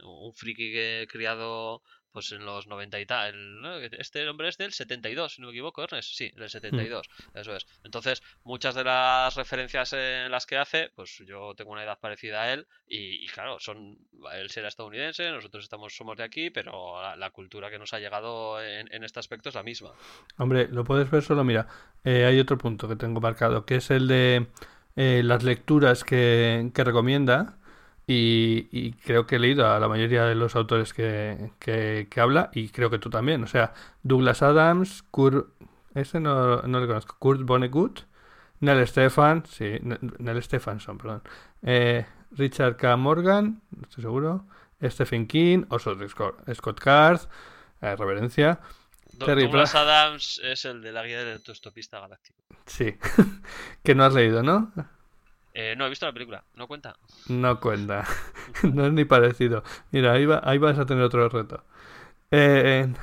[0.04, 1.82] un friki criado
[2.16, 3.92] pues en los 90 y tal.
[3.92, 6.14] Este hombre es del 72, si no me equivoco, Ernest.
[6.14, 7.38] Sí, del 72, mm.
[7.38, 7.68] eso es.
[7.84, 12.44] Entonces, muchas de las referencias en las que hace, pues yo tengo una edad parecida
[12.44, 13.98] a él y, claro, son
[14.34, 18.64] él será estadounidense, nosotros estamos somos de aquí, pero la, cultura que nos ha llegado
[18.64, 19.92] en, este aspecto es la misma.
[20.38, 21.68] Hombre, lo puedes ver solo, mira,
[22.06, 24.48] eh, hay otro punto que tengo marcado, que es el de
[24.96, 27.58] eh, las lecturas que, que recomienda
[28.08, 32.70] y, creo que he leído a la mayoría de los autores que, que, habla y
[32.70, 33.44] creo que tú también.
[33.44, 35.48] O sea, Douglas Adams, Kurt,
[35.96, 38.02] ese no, no le conozco, Kurt Vonnegut,
[38.60, 39.80] Nell Stefan, sí,
[40.20, 41.24] Nell Stephenson, perdón,
[41.64, 42.96] eh, Richard K.
[42.96, 44.46] Morgan, no estoy seguro,
[44.84, 47.22] Stephen King, Oso Scott, Scott Card,
[47.82, 48.60] eh, Reverencia.
[49.14, 52.38] Douglas Adams es el de la guía del autostopista galáctico.
[52.66, 52.98] Sí,
[53.84, 54.72] que no has leído, ¿no?
[55.58, 56.98] Eh, no he visto la película, ¿no cuenta?
[57.30, 58.06] No cuenta,
[58.64, 59.64] no es ni parecido.
[59.92, 61.64] Mira, ahí, ahí vas a tener otro reto.
[62.30, 62.94] Eh,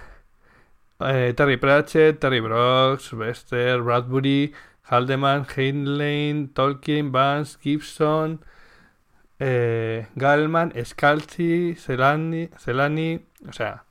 [1.01, 8.45] eh, Terry Pratchett, Terry Brooks, Wester, Bradbury, Haldeman, Heinlein, Tolkien, Vance, Gibson,
[9.39, 13.87] Gallman, Scalzi, Celani, Celani, o sea,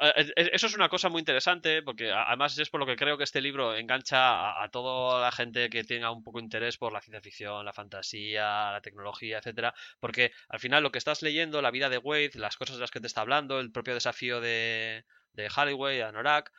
[0.00, 3.42] eso es una cosa muy interesante porque además es por lo que creo que este
[3.42, 7.64] libro engancha a, toda la gente que tenga un poco interés por la ciencia ficción,
[7.64, 11.98] la fantasía, la tecnología, etcétera, porque al final lo que estás leyendo, la vida de
[11.98, 16.00] Wade, las cosas de las que te está hablando, el propio desafío de, de Halliway,
[16.00, 16.52] Anorak,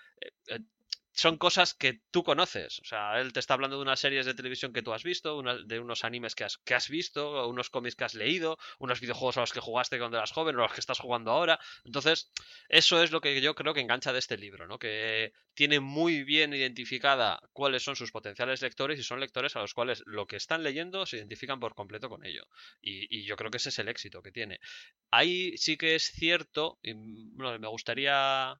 [0.47, 0.59] eh,
[1.13, 2.79] son cosas que tú conoces.
[2.79, 5.41] O sea, él te está hablando de unas series de televisión que tú has visto,
[5.65, 9.37] de unos animes que has, que has visto, unos cómics que has leído, unos videojuegos
[9.37, 11.59] a los que jugaste cuando eras joven o a los que estás jugando ahora.
[11.83, 12.31] Entonces,
[12.69, 14.79] eso es lo que yo creo que engancha de este libro, ¿no?
[14.79, 19.73] Que tiene muy bien identificada cuáles son sus potenciales lectores y son lectores a los
[19.73, 22.47] cuales lo que están leyendo se identifican por completo con ello.
[22.81, 24.59] Y, y yo creo que ese es el éxito que tiene.
[25.11, 28.59] Ahí sí que es cierto, y, me gustaría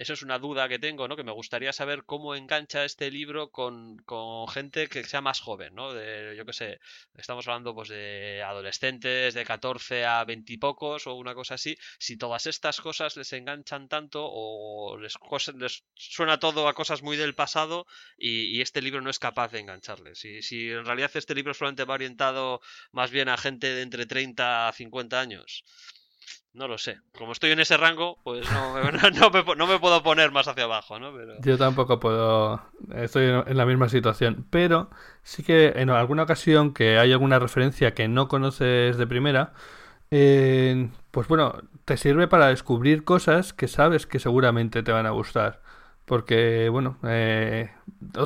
[0.00, 1.14] eso es una duda que tengo, ¿no?
[1.14, 5.74] Que me gustaría saber cómo engancha este libro con, con gente que sea más joven,
[5.74, 5.92] ¿no?
[5.92, 6.80] De, yo qué sé,
[7.16, 11.76] estamos hablando pues de adolescentes de 14 a 20 y pocos o una cosa así.
[11.98, 15.18] Si todas estas cosas les enganchan tanto o les,
[15.58, 19.52] les suena todo a cosas muy del pasado y, y, este libro no es capaz
[19.52, 20.18] de engancharles.
[20.18, 24.06] Si, si en realidad este libro solamente va orientado más bien a gente de entre
[24.06, 25.62] 30 a 50 años
[26.52, 26.98] no lo sé.
[27.16, 28.74] Como estoy en ese rango, pues no,
[29.56, 31.12] no, me, puedo poner más hacia abajo, ¿no?
[31.40, 32.60] Yo tampoco puedo.
[32.94, 34.46] Estoy en la misma situación.
[34.50, 34.90] Pero
[35.22, 39.52] sí que en alguna ocasión que hay alguna referencia que no conoces de primera,
[40.10, 45.10] eh, pues bueno, te sirve para descubrir cosas que sabes que seguramente te van a
[45.10, 45.62] gustar.
[46.04, 47.70] Porque, bueno, eh,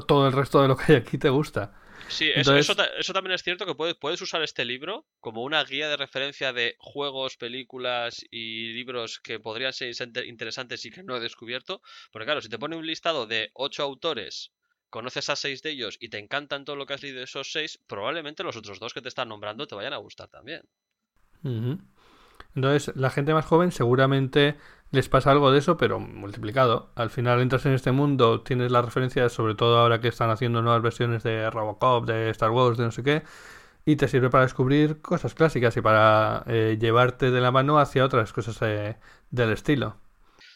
[0.06, 1.72] todo el resto de lo que hay aquí te gusta.
[2.08, 2.74] Sí, eso, eso,
[3.12, 6.76] también es cierto que puedes, puedes usar este libro como una guía de referencia de
[6.78, 9.94] juegos, películas y libros que podrían ser
[10.26, 11.82] interesantes y que no he descubierto.
[12.12, 14.52] Porque claro, si te pone un listado de ocho autores,
[14.90, 17.50] conoces a seis de ellos y te encantan todo lo que has leído de esos
[17.50, 20.62] seis, probablemente los otros dos que te están nombrando te vayan a gustar también.
[22.54, 24.56] Entonces, la gente más joven seguramente
[24.90, 26.90] les pasa algo de eso, pero multiplicado.
[26.94, 30.62] Al final entras en este mundo, tienes las referencias, sobre todo ahora que están haciendo
[30.62, 33.22] nuevas versiones de Robocop, de Star Wars, de no sé qué,
[33.84, 38.04] y te sirve para descubrir cosas clásicas y para eh, llevarte de la mano hacia
[38.04, 38.96] otras cosas eh,
[39.30, 40.00] del estilo.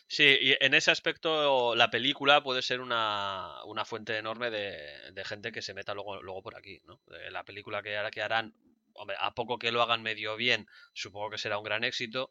[0.07, 5.61] Sí, y en ese aspecto la película puede ser una, fuente enorme de, gente que
[5.61, 7.01] se meta luego, luego por aquí, ¿no?
[7.13, 8.55] Eh, la película que, que harán,
[8.99, 12.31] hombre, a poco que lo hagan medio bien, supongo que será un gran éxito,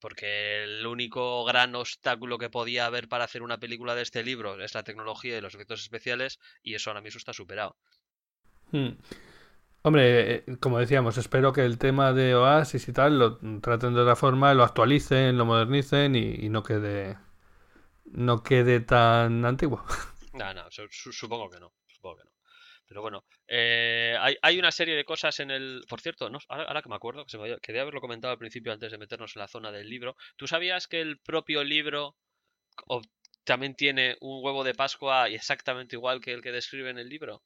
[0.00, 4.60] porque el único gran obstáculo que podía haber para hacer una película de este libro
[4.62, 7.76] es la tecnología y los efectos especiales, y eso ahora mismo está superado.
[8.72, 8.92] Hmm.
[9.82, 14.00] Hombre, eh, como decíamos, espero que el tema de Oasis y tal lo traten de
[14.02, 17.16] otra forma, lo actualicen, lo modernicen y, no quede
[18.04, 19.84] no quede tan antiguo.
[20.32, 21.72] No, no, supongo que no.
[22.90, 25.84] Pero bueno, eh, hay, una serie de cosas en el...
[25.88, 28.72] Por cierto, no, ahora, que me acuerdo, que se me, quería haberlo comentado al principio
[28.72, 30.16] antes de meternos en la zona del libro.
[30.34, 32.16] ¿Tú sabías que el propio libro
[33.44, 37.44] también tiene un huevo de Pascua exactamente igual que el que describe en el libro?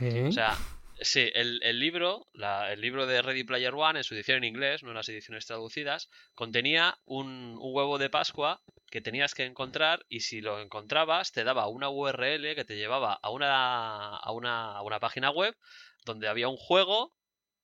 [0.00, 0.24] ¿Eh?
[0.26, 0.58] O sea,
[1.02, 4.44] Sí, el, el libro, la, el libro de Ready Player One, en su edición en
[4.44, 9.44] inglés, no en las ediciones traducidas, contenía un, un, huevo de Pascua que tenías que
[9.44, 14.32] encontrar y si lo encontrabas te daba una URL que te llevaba a una, a
[14.32, 15.56] una, a una página web
[16.04, 17.14] donde había un juego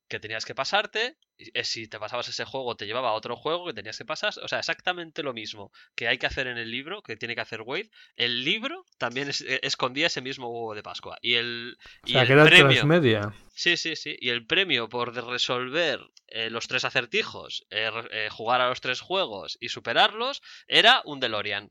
[0.09, 1.17] que tenías que pasarte.
[1.39, 4.33] Y si te pasabas ese juego, te llevaba a otro juego que tenías que pasar.
[4.43, 7.43] O sea, exactamente lo mismo que hay que hacer en el libro, que tiene que
[7.43, 7.91] hacer Wade.
[8.17, 11.19] El libro también eh, escondía ese mismo huevo de Pascua.
[11.21, 13.35] Y el, o sea, que era premio.
[13.55, 14.17] Sí, sí, sí.
[14.19, 19.59] Y el premio por resolver eh, los tres acertijos, eh, jugar a los tres juegos
[19.61, 21.71] y superarlos, era un DeLorean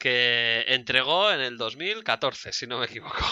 [0.00, 3.22] que entregó en el 2014, si no me equivoco.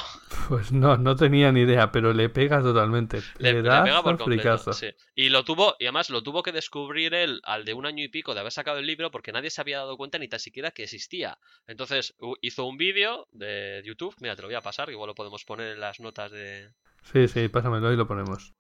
[0.49, 3.21] Pues no, no tenía ni idea, pero le pega totalmente.
[3.39, 4.89] Le, pega por completo, sí.
[5.15, 8.09] Y lo tuvo, y además lo tuvo que descubrir él al de un año y
[8.09, 10.71] pico de haber sacado el libro porque nadie se había dado cuenta ni tan siquiera
[10.71, 11.39] que existía.
[11.67, 15.45] Entonces hizo un vídeo de YouTube, mira, te lo voy a pasar, igual lo podemos
[15.45, 16.71] poner en las notas de,
[17.05, 18.53] Sí, sí, pásamelo y lo ponemos.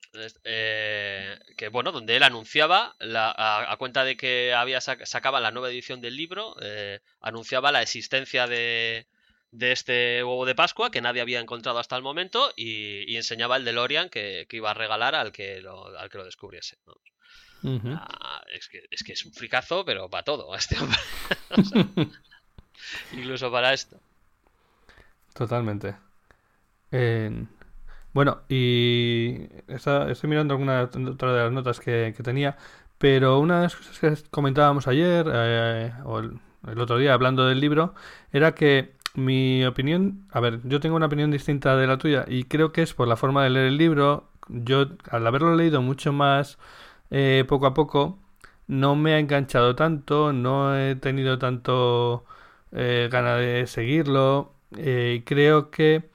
[0.45, 5.71] Eh, que bueno, donde él anunciaba, la, a, cuenta de que había sacaba la nueva
[5.71, 9.07] edición del libro, eh, anunciaba la existencia de,
[9.51, 13.65] de este huevo de Pascua que nadie había encontrado hasta el momento y, enseñaba el
[13.65, 16.79] DeLorean que, que iba a regalar al que lo, al que lo descubriese.
[17.65, 20.77] Ah, es, que, es, que, es un fricazo, pero para todo, este
[23.13, 24.01] incluso para esto.
[25.35, 25.97] Totalmente.
[28.19, 32.57] Bueno, y estoy mirando alguna otra de las notas que, tenía,
[32.99, 36.41] pero una de las cosas que comentábamos ayer, eh, o el,
[36.81, 37.95] otro día hablando del libro,
[38.33, 42.43] era que mi opinión, a ver, yo tengo una opinión distinta de la tuya y
[42.43, 44.29] creo que es por la forma de leer el libro.
[44.49, 46.59] Yo, al haberlo leído mucho más
[47.11, 48.19] eh, poco a poco,
[48.67, 52.25] no me ha enganchado tanto, no he tenido tanto
[52.73, 54.55] eh, gana de seguirlo.
[54.77, 56.11] Eh, creo que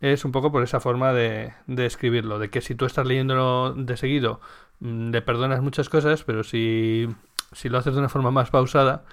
[0.00, 3.74] es un poco por esa forma de, de escribirlo, de que si tú estás leyéndolo
[3.74, 4.40] de seguido,
[4.80, 7.08] mm, le perdonas muchas cosas, pero si,
[7.52, 9.04] si lo haces de una forma más pausada,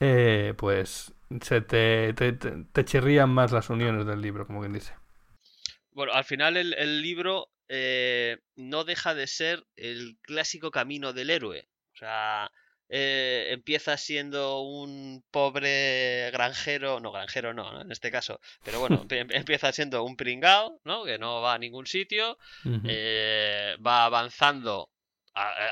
[0.00, 4.94] eh, pues se te, te, te, chirrían más las uniones del libro, como quien dice.
[5.92, 11.30] Bueno, al final el, el libro eh, no deja de ser el clásico camino del
[11.30, 11.68] héroe.
[11.94, 12.50] O sea,
[12.88, 19.72] eh, empieza siendo un pobre granjero, no, granjero no, en este caso, pero bueno, empieza
[19.72, 21.04] siendo un pringao, ¿no?
[21.04, 22.38] Que no va a ningún sitio,
[22.84, 24.90] eh, va avanzando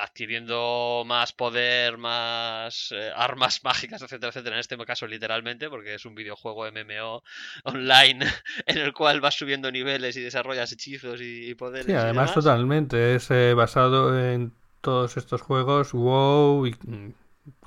[0.00, 4.54] adquiriendo más poder, más eh, armas mágicas, etcétera, etcétera.
[4.54, 7.22] En este caso, literalmente, porque es un videojuego MMO
[7.64, 8.26] online
[8.66, 11.86] en el cual vas subiendo niveles y desarrollas hechizos y, poderes.
[11.86, 13.16] Sí, además, totalmente.
[13.16, 14.52] Es basado en
[14.86, 17.12] todos estos juegos, WoW y mm,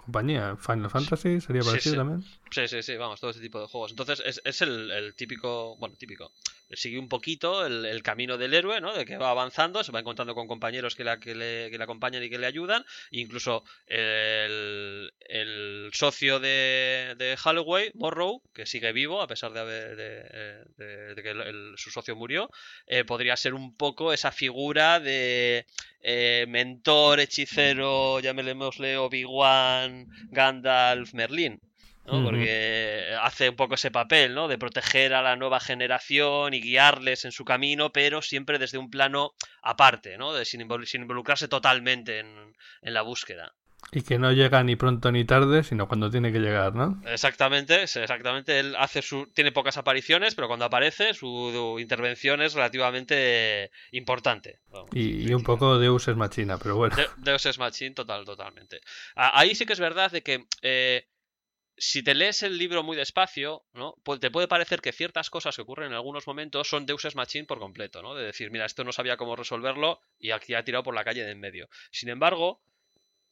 [0.09, 0.57] compañía.
[0.57, 2.23] Final Fantasy sería parecido también.
[2.49, 3.91] Sí, sí, sí, vamos, todo ese tipo de juegos.
[3.91, 6.31] Entonces es, es el, el, típico, bueno, típico.
[6.71, 8.93] Sigue un poquito el, el, camino del héroe, ¿no?
[8.93, 11.83] De que va avanzando, se va encontrando con compañeros que, la, que, le, que le
[11.83, 12.83] acompañan y que le ayudan.
[13.11, 19.59] E incluso el, el socio de, de Holloway, Morrow, que sigue vivo a pesar de,
[19.59, 22.49] haber, de, de, de que el, su socio murió,
[22.87, 25.65] eh, podría ser un poco esa figura de
[26.01, 29.98] eh, mentor, hechicero, llamémosle Obi-Wan,
[30.31, 31.59] Gandalf, Merlín.
[32.05, 32.23] ¿no?
[32.23, 34.47] Porque hace un poco ese papel, ¿no?
[34.47, 38.89] De proteger a la nueva generación y guiarles en su camino, pero siempre desde un
[38.89, 40.33] plano aparte, ¿no?
[40.33, 43.53] De, sin, sin, involucrarse totalmente en, en la búsqueda.
[43.91, 47.01] Y que no llega ni pronto ni tarde, sino cuando tiene que llegar, ¿no?
[47.07, 48.59] Exactamente, exactamente.
[48.59, 54.59] Él hace su, tiene pocas apariciones, pero cuando aparece su, su intervención es relativamente importante.
[54.71, 56.95] Vamos, y, y, un poco Deus es machina, pero bueno.
[56.95, 58.79] De, Deus es machine, total, totalmente.
[59.15, 61.07] Ahí sí que es verdad de que eh,
[61.79, 63.95] si te lees el libro muy despacio, ¿no?
[64.19, 67.59] Te puede parecer que ciertas cosas que ocurren en algunos momentos son Deus Machine por
[67.59, 68.15] completo, ¿no?
[68.15, 71.23] De decir, mira, esto no sabía cómo resolverlo y aquí ha tirado por la calle
[71.23, 71.69] de en medio.
[71.91, 72.61] Sin embargo,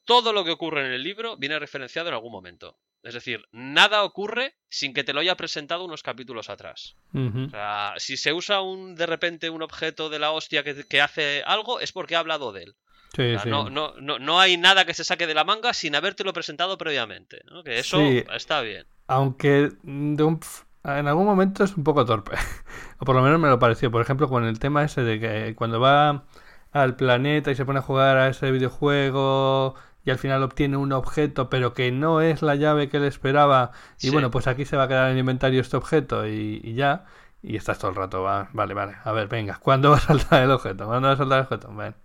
[0.07, 2.77] todo lo que ocurre en el libro viene referenciado en algún momento.
[3.03, 6.95] Es decir, nada ocurre sin que te lo haya presentado unos capítulos atrás.
[7.13, 7.47] Uh -huh.
[7.47, 11.01] O sea, si se usa un de repente un objeto de la hostia que, que
[11.01, 12.75] hace algo, es porque ha hablado de él.
[13.15, 13.49] Sí, o sea, sí.
[13.49, 16.77] no, no, no, no, hay nada que se saque de la manga sin habértelo presentado
[16.77, 17.41] previamente.
[17.65, 18.23] eso Sí.
[18.33, 18.85] está bien.
[19.07, 20.39] Aunque de un,
[20.83, 22.31] en algún momento es un poco torpe.
[22.99, 23.91] o por lo menos me lo pareció.
[23.91, 26.25] Por ejemplo, con el tema ese de que cuando va
[26.71, 29.75] al planeta y se pone a jugar a ese videojuego
[30.07, 33.71] y al final obtiene un objeto, pero que no es la llave que él esperaba.
[34.01, 34.11] Y Sí.
[34.11, 37.05] bueno, pues aquí se va a quedar en el inventario este objeto y, y ya.
[37.43, 38.95] Y estás todo el rato, va, vale, vale.
[39.03, 40.85] A ver, venga, ¿cuándo va a saltar el objeto?
[40.87, 41.69] ¿Cuándo va a saltar el objeto?
[41.73, 41.95] Bueno,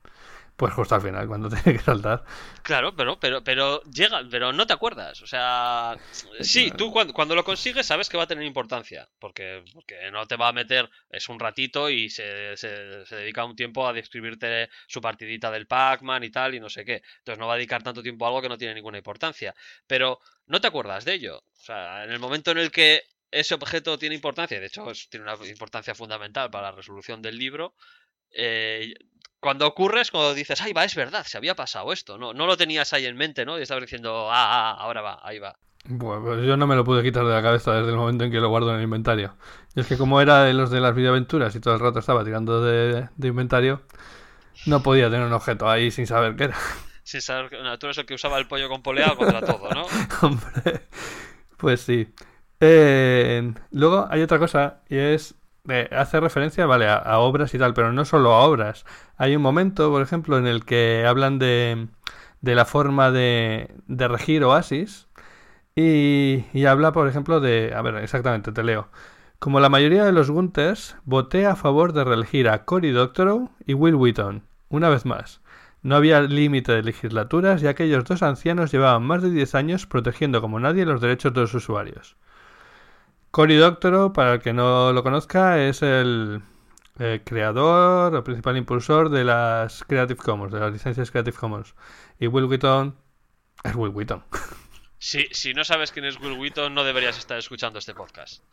[0.56, 2.24] pues justo al final, cuando tiene que saltar.
[2.62, 5.22] Claro, pero, pero, pero llega, pero no te acuerdas.
[5.22, 5.96] O sea,
[6.40, 9.08] sí, tú cuando, cuando lo consigues sabes que va a tener importancia.
[9.18, 13.44] Porque, porque no te va a meter, es un ratito y se, se, se dedica
[13.44, 17.02] un tiempo a describirte su partidita del Pac-Man y tal, y no sé qué.
[17.18, 19.54] Entonces no va a dedicar tanto tiempo a algo que no tiene ninguna importancia.
[19.86, 21.38] Pero no te acuerdas de ello.
[21.38, 25.08] O sea, en el momento en el que ese objeto tiene importancia, de hecho es,
[25.08, 27.74] tiene una importancia fundamental para la resolución del libro,
[28.30, 28.94] eh,
[29.42, 32.46] cuando ocurre es cuando dices, ay, va, es verdad, se había pasado esto, no, no
[32.46, 33.58] lo tenías ahí en mente, ¿no?
[33.58, 35.56] Y estabas diciendo, ah, ah, ahora va, ahí va.
[35.84, 38.30] Bueno, pues yo no me lo pude quitar de la cabeza desde el momento en
[38.30, 39.34] que lo guardo en el inventario.
[39.74, 42.24] Y es que como era de los de las videoaventuras y todo el rato estaba
[42.24, 43.82] tirando de, de inventario,
[44.66, 46.56] no podía tener un objeto ahí sin saber qué era.
[47.04, 49.86] Sin saber, no, tú eres el que usaba el pollo con polea contra todo, ¿no?
[50.22, 50.82] Hombre,
[51.56, 52.06] pues sí.
[52.60, 55.34] Eh, luego hay otra cosa y es
[55.68, 58.84] eh, hace referencia, vale, a, a, obras y tal, pero no solo a obras.
[59.22, 61.86] Hay un momento, por ejemplo, en el que hablan de,
[62.40, 65.06] de la forma de, regir Oasis
[65.76, 67.72] y, y, habla, por ejemplo, de...
[67.72, 68.88] A ver, exactamente, te leo.
[69.38, 73.74] Como la mayoría de los Gunters, voté a favor de reelegir a Cory Doctorow y
[73.74, 75.40] Will Wheaton, una vez más.
[75.82, 80.40] No había límite de legislaturas y aquellos dos ancianos llevaban más de 10 años protegiendo
[80.40, 82.16] como nadie los derechos de los usuarios.
[83.30, 86.42] Cory Doctorow, para el que no lo conozca, es el
[86.98, 91.74] eh, creador o principal impulsor de las Creative Commons, de las licencias Creative Commons.
[92.18, 92.96] Y Will Wheaton
[93.64, 94.22] es Will Wheaton.
[94.98, 98.44] Si, si no sabes quién es Will Wheaton, no deberías estar escuchando este podcast.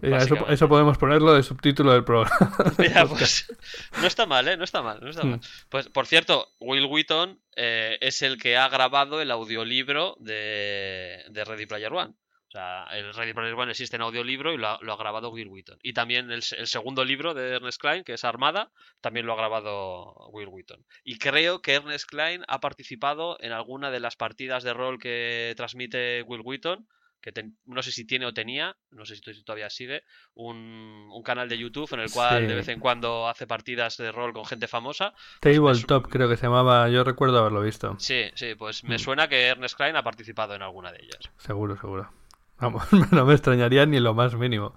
[0.00, 2.38] Ya, eso, eso, podemos ponerlo de subtítulo del programa.
[2.78, 3.52] Ya, pues,
[4.00, 4.56] no está mal, ¿eh?
[4.56, 5.40] No está mal, no está mal.
[5.68, 11.44] Pues, por cierto, Will Wheaton eh, es el que ha grabado el audiolibro de, de
[11.44, 12.14] Ready Player One.
[12.48, 15.30] O sea, el Ready Player One existe en audiolibro y lo ha, lo ha grabado
[15.30, 15.78] Will Wheaton.
[15.82, 18.70] Y también el, el, segundo libro de Ernest Klein, que es Armada,
[19.00, 20.84] también lo ha grabado Will Wheaton.
[21.02, 25.54] Y creo que Ernest Klein ha participado en alguna de las partidas de rol que
[25.56, 26.86] transmite Will Wheaton
[27.26, 31.22] que ten, no sé si tiene o tenía, no sé si todavía sigue, un, un
[31.24, 32.46] canal de YouTube en el cual sí.
[32.46, 35.12] de vez en cuando hace partidas de rol con gente famosa.
[35.40, 37.96] Tabletop pues creo que se llamaba, yo recuerdo haberlo visto.
[37.98, 38.98] Sí, sí, pues me mm.
[39.00, 41.32] suena que Ernest Klein ha participado en alguna de ellas.
[41.38, 42.12] Seguro, seguro.
[42.58, 44.74] Vamos, no me extrañaría ni lo más mínimo.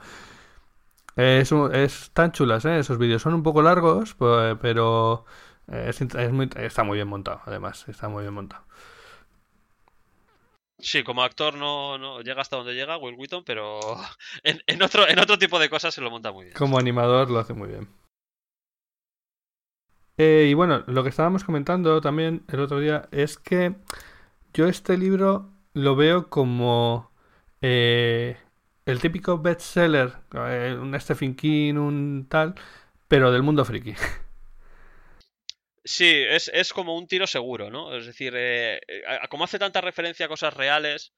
[1.16, 2.80] Es, es tan chulas, ¿eh?
[2.80, 5.26] Esos vídeos son un poco largos, pues, pero
[5.68, 8.64] es, es muy, está muy bien montado, además, está muy bien montado.
[10.82, 13.80] Sí, como actor no, no, llega hasta donde llega Will Wheaton, pero
[14.44, 16.58] en, en, otro, en otro tipo de cosas se lo monta muy bien.
[16.58, 17.90] Como animador lo hace muy bien.
[20.18, 23.76] Eh, y bueno, lo que estábamos comentando también el otro día es que
[24.54, 27.09] yo este libro lo veo como
[27.62, 28.38] eh,
[28.86, 32.55] el típico bestseller, eh, un Stephen King, un tal,
[33.07, 33.93] pero del mundo friki.
[35.84, 37.95] Sí, es, es, como un tiro seguro, ¿no?
[37.95, 38.80] Es decir, eh,
[39.30, 41.14] como hace tanta referencia a cosas reales,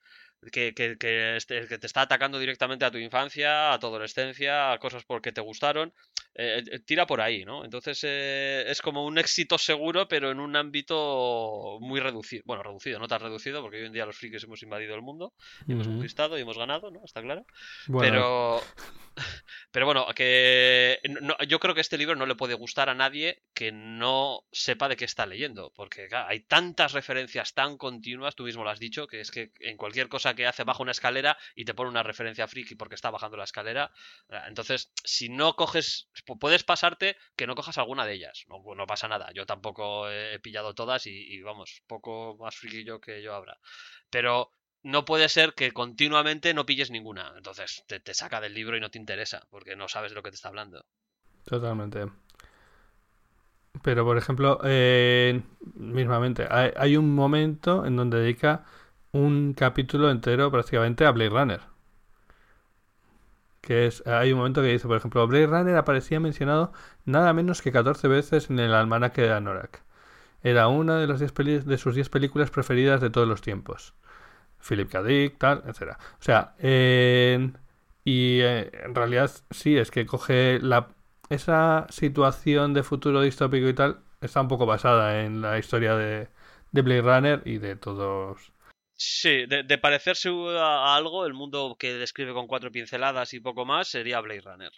[0.51, 4.71] que, que, que, este, que, te está atacando directamente a tu infancia, a tu adolescencia,
[4.71, 5.93] a cosas porque te gustaron,
[6.33, 7.63] eh, tira por ahí, ¿no?
[7.63, 12.43] Entonces eh, es como un éxito seguro, pero en un ámbito muy reducido.
[12.45, 15.33] Bueno, reducido, no tan reducido, porque hoy en día los frikis hemos invadido el mundo,
[15.67, 17.01] y hemos conquistado y hemos ganado, ¿no?
[17.03, 17.45] Está claro.
[17.87, 18.11] Bueno.
[18.11, 18.61] Pero.
[19.71, 23.41] Pero bueno, que no, yo creo que este libro no le puede gustar a nadie
[23.53, 28.65] que no sepa de qué está leyendo, porque hay tantas referencias tan continuas, tú mismo
[28.65, 31.63] lo has dicho, que es que en cualquier cosa que hace baja una escalera y
[31.63, 33.91] te pone una referencia friki porque está bajando la escalera,
[34.47, 36.09] entonces si no coges,
[36.39, 40.39] puedes pasarte que no cojas alguna de ellas, no, no pasa nada, yo tampoco he
[40.39, 43.57] pillado todas y, y vamos, poco más friki yo que yo habrá,
[44.09, 44.53] pero
[44.83, 47.33] no puede ser que continuamente no pilles ninguna.
[47.37, 50.23] Entonces te, te, saca del libro y no te interesa, porque no sabes de lo
[50.23, 50.85] que te está hablando.
[51.45, 52.07] Totalmente.
[53.83, 55.41] Pero, por ejemplo, eh,
[55.75, 58.65] mismamente, hay, un momento en donde dedica
[59.11, 61.61] un capítulo entero prácticamente a Blade Runner.
[63.61, 66.73] Que es, hay un momento que dice, por ejemplo, Blade Runner aparecía mencionado
[67.05, 69.83] nada menos que 14 veces en el almanaque de Anorak.
[70.43, 73.93] Era una de, las de sus 10 películas preferidas de todos los tiempos.
[74.67, 75.03] Philip K.
[75.03, 75.97] Dick, tal, etc.
[76.19, 76.55] O sea,
[78.03, 80.89] y eh, en realidad sí, es que coge la,
[81.29, 86.27] esa situación de futuro distópico y tal, está un poco basada en la historia de,
[86.71, 88.51] de Blade Runner y de todos.
[88.93, 93.87] Sí, de, parecerse a algo, el mundo que describe con cuatro pinceladas y poco más
[93.87, 94.71] sería Blade Runner.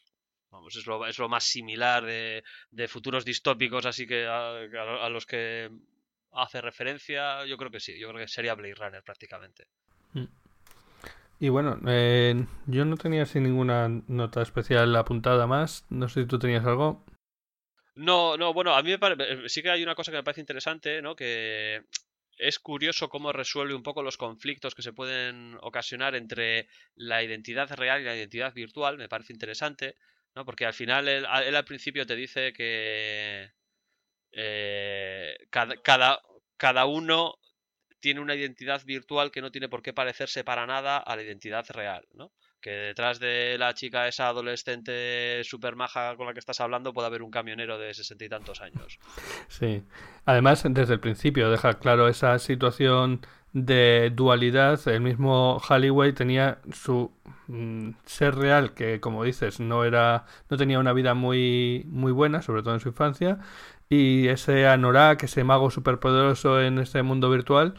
[0.50, 5.70] Vamos, es lo, más similar de, futuros distópicos, así que a los que
[6.34, 9.68] hace referencia, yo creo que sí, yo creo que sería Blade Runner prácticamente.
[11.40, 16.28] Y bueno, eh, yo no tenía así ninguna nota especial apuntada más, no sé si
[16.28, 17.06] tú tenías algo.
[17.96, 20.42] No, no, bueno, a mí me parece, sí que hay una cosa que me parece
[20.42, 21.16] interesante, ¿no?
[21.16, 21.84] Que
[22.38, 27.70] es curioso cómo resuelve un poco los conflictos que se pueden ocasionar entre la identidad
[27.76, 29.98] real y la identidad virtual, me parece interesante,
[30.36, 30.46] ¿no?
[30.46, 33.52] Porque al final él, él al principio te dice que
[34.34, 36.22] eh, cada, cada,
[36.58, 37.36] cada uno
[38.04, 41.66] tiene una identidad virtual que no tiene por qué parecerse para nada a la identidad
[41.70, 42.34] real, ¿no?
[42.60, 47.08] Que detrás de la chica esa adolescente super maja con la que estás hablando puede
[47.08, 49.00] haber un camionero de sesenta y tantos años.
[49.48, 49.84] Sí.
[50.26, 53.22] Además, desde el principio deja claro esa situación
[53.54, 54.86] de dualidad.
[54.88, 57.12] El mismo Halliway tenía su
[57.48, 60.26] mm, ser real, que como dices, no era.
[60.50, 63.40] no tenía una vida muy, muy buena, sobre todo en su infancia
[63.90, 67.76] y ese Anorak, ese mago superpoderoso en este mundo virtual,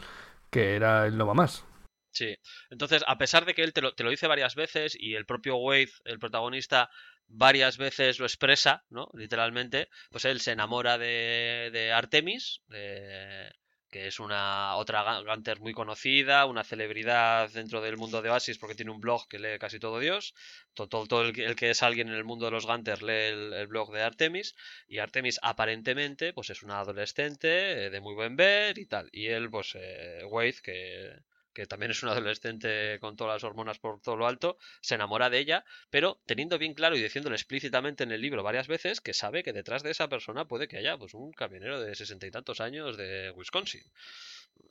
[0.49, 1.65] que era el Nova Más.
[2.11, 2.33] Sí,
[2.69, 5.25] entonces a pesar de que él te lo, te lo, dice varias veces y el
[5.25, 6.89] propio Wade, el protagonista,
[7.27, 9.09] varias veces lo expresa, ¿no?
[9.13, 13.51] Literalmente, pues él se enamora de, de Artemis, de,
[13.95, 18.75] que es una otra Gunter muy conocida, una celebridad dentro del mundo de Oasis porque
[18.75, 20.35] tiene un blog que lee casi todo Dios.
[20.73, 23.67] Todo, todo, el, que es alguien en el mundo de los Gunter lee el, el,
[23.67, 24.53] blog de Artemis.
[24.89, 29.07] Y Artemis aparentemente pues es una adolescente eh, de muy buen ver y tal.
[29.13, 31.13] Y él, pues, eh, Wade, que
[31.55, 35.29] que también es un adolescente con todas las hormonas por todo lo alto, se enamora
[35.29, 39.13] de ella, pero teniendo bien claro y diciéndolo explícitamente en el libro varias veces que
[39.13, 42.31] sabe que detrás de esa persona puede que haya pues un camionero de sesenta y
[42.31, 43.81] tantos años de Wisconsin.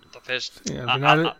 [0.05, 1.37] Entonces, sí, al final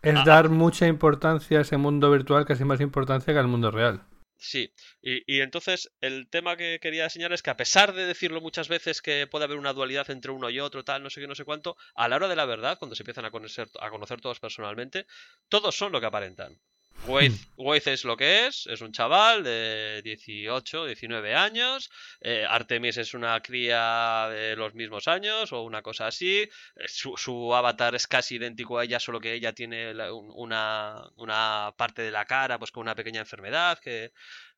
[0.00, 4.02] es dar mucha importancia a ese mundo virtual, casi más importancia que al mundo real.
[4.46, 8.40] Sí, y, y, entonces el tema que quería señalar es que a pesar de decirlo
[8.42, 11.26] muchas veces que puede haber una dualidad entre uno y otro, tal, no sé qué,
[11.26, 13.88] no sé cuánto, a la hora de la verdad, cuando se empiezan a conocer, a
[13.90, 15.06] conocer todos personalmente,
[15.48, 16.60] todos son lo que aparentan.
[17.06, 21.90] Waze, es lo que es, es un chaval de 18, 19 años.
[22.20, 26.40] Eh, Artemis es una cría de los mismos años o una cosa así.
[26.40, 26.50] Eh,
[26.88, 32.10] su, avatar es casi idéntico a ella, solo que ella tiene una, una parte de
[32.10, 34.12] la cara pues con una pequeña enfermedad que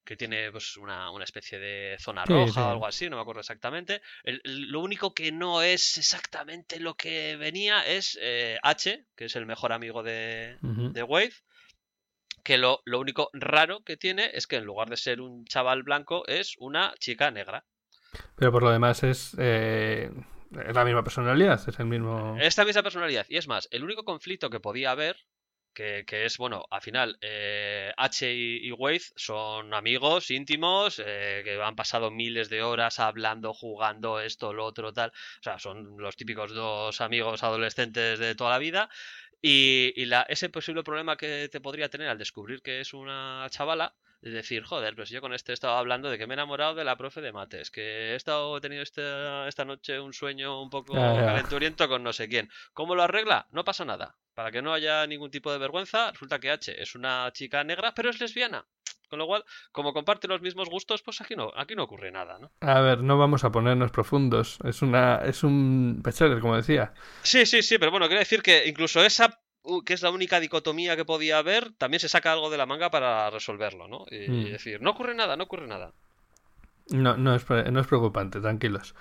[0.07, 4.01] que tiene pues una, especie de zona roja o algo así, no me acuerdo exactamente.
[4.45, 9.45] lo único que no es exactamente lo que venía es eh, H, que es el
[9.45, 10.57] mejor amigo de,
[11.07, 11.35] Wave,
[12.47, 16.25] que lo, único raro que tiene es que en lugar de ser un chaval blanco
[16.29, 17.65] es una chica negra.
[18.37, 20.09] Pero por lo demás es, eh,
[20.65, 22.37] es la misma personalidad, es el mismo...
[22.41, 23.27] Esta misma personalidad.
[23.29, 25.17] Y es más, el único conflicto que podía haber
[25.77, 31.77] que, es, bueno, al final, eh, H y, y, son amigos íntimos, eh, que han
[31.77, 35.11] pasado miles de horas hablando, jugando, esto, lo otro, tal.
[35.11, 38.89] O sea, son los típicos dos amigos adolescentes de toda la vida.
[39.49, 43.47] Y, y la, ese posible problema que te podría tener al descubrir que es una
[43.49, 46.35] chavala, es decir, joder, pues yo con este he estado hablando de que me he
[46.35, 50.13] enamorado de la profe de mates, que he estado he tenido esta, esta noche un
[50.13, 52.51] sueño un poco calenturiento con no sé quién.
[52.73, 53.47] ¿Cómo lo arregla?
[53.53, 54.17] No pasa nada.
[54.35, 57.95] Para que no haya ningún tipo de vergüenza, resulta que H es una chica negra,
[57.95, 58.67] pero es lesbiana.
[59.09, 62.39] Con lo cual, como comparte los mismos gustos, pues aquí no, aquí no ocurre nada,
[62.39, 62.51] ¿no?
[62.61, 64.59] A ver, no vamos a ponernos profundos.
[64.65, 66.93] Es una, es un bestseller, como decía.
[67.23, 69.41] Sí, sí, sí, pero bueno, quiero decir que incluso esa
[69.85, 72.91] que es la única dicotomía que podía haber, también se saca algo de la manga
[72.91, 74.05] para resolverlo, ¿no?
[74.11, 74.45] Y mm.
[74.53, 75.93] decir, no ocurre nada, no ocurre nada.
[76.91, 78.95] No, no es, no es preocupante, tranquilos.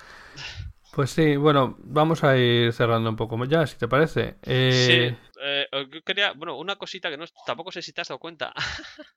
[0.96, 4.38] Pues sí, bueno, vamos a ir cerrando un poco ya, si te parece.
[4.44, 5.14] Eh...
[5.14, 5.68] Sí, eh,
[6.06, 8.54] quería, bueno, una cosita que no, tampoco sé si te has dado cuenta.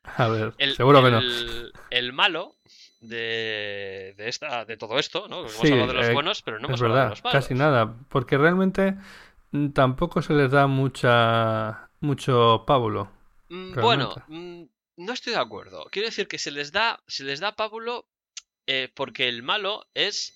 [0.02, 1.20] A ver, seguro que no.
[1.90, 2.56] El malo
[3.00, 5.42] de, de, esta, de todo esto, ¿no?
[5.42, 7.40] Hemos hablado de los eh, buenos, pero no hemos hablado de los malos.
[7.40, 8.96] Casi nada, porque realmente
[9.52, 13.12] mm, tampoco se les da mucha mucho pábulo.
[13.50, 14.64] Mm, bueno, mm,
[14.96, 15.86] no estoy de acuerdo.
[15.92, 18.08] Quiero decir que se les da, se les da pábulo
[18.66, 20.34] eh, porque el malo es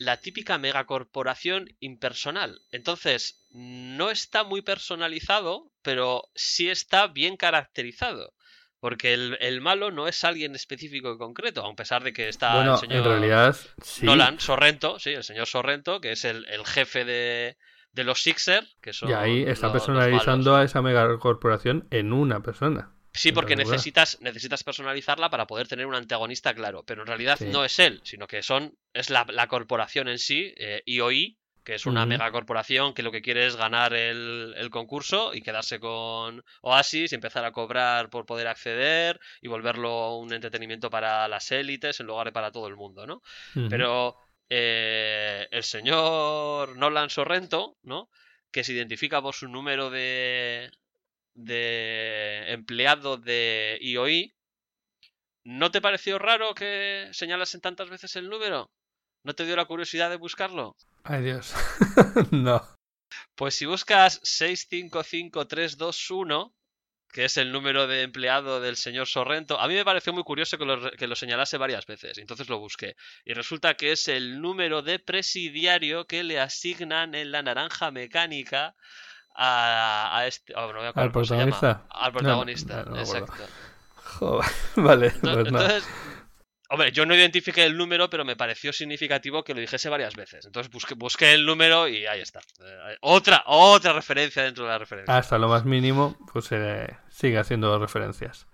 [0.00, 2.62] la típica megacorporación impersonal.
[2.72, 8.32] Entonces, no está muy personalizado, pero sí está bien caracterizado.
[8.80, 12.78] Porque el, malo no es alguien específico y concreto, a pesar de que está el
[12.78, 13.56] señor en realidad,
[14.00, 17.56] Nolan Sorrento, sí, el señor Sorrento, que es el, jefe de,
[17.92, 22.94] los Sixer, que son Y ahí está personalizando a esa megacorporación en una persona.
[23.12, 27.64] Sí, porque necesitas, necesitas personalizarla para poder tener un antagonista claro, pero en realidad no
[27.64, 32.06] es él, sino que son es la, corporación en sí, eh, IOI, que es una
[32.06, 37.44] megacorporación que lo que quiere es ganar el, concurso y quedarse con Oasis y empezar
[37.44, 42.32] a cobrar por poder acceder y volverlo un entretenimiento para las élites en lugar de
[42.32, 43.22] para todo el mundo, ¿no?
[43.68, 44.16] Pero
[44.48, 48.08] eh, el señor Nolan Sorrento, ¿no?
[48.50, 50.70] Que se identifica por su número de,
[51.34, 54.34] de empleado de IOI,
[55.44, 58.70] ¿no te pareció raro que señalasen tantas veces el número?
[59.22, 60.74] ¿No te dio la curiosidad de buscarlo?
[61.04, 61.54] Ay Dios,
[62.30, 62.62] no.
[63.34, 66.54] Pues si buscas 655321,
[67.12, 70.58] que es el número de empleado del señor Sorrento, a mí me pareció muy curioso
[70.58, 72.94] que lo, que lo señalase varias veces, entonces lo busqué.
[73.24, 78.76] Y resulta que es el número de presidiario que le asignan en la naranja mecánica
[79.34, 80.54] a, este.
[80.54, 81.84] Oh, ¿Al protagonista?
[81.90, 83.46] Al protagonista, exacto.
[84.76, 85.10] vale.
[85.20, 85.88] Pues entonces,
[86.68, 90.46] hombre, yo no identifiqué el número, pero me pareció significativo que lo dijese varias veces.
[90.46, 92.40] Entonces busqué, busqué el número y ahí está.
[92.60, 95.16] Eh, otra, otra referencia dentro de la referencia.
[95.16, 98.46] Hasta lo más mínimo, pues eh, sigue haciendo referencias.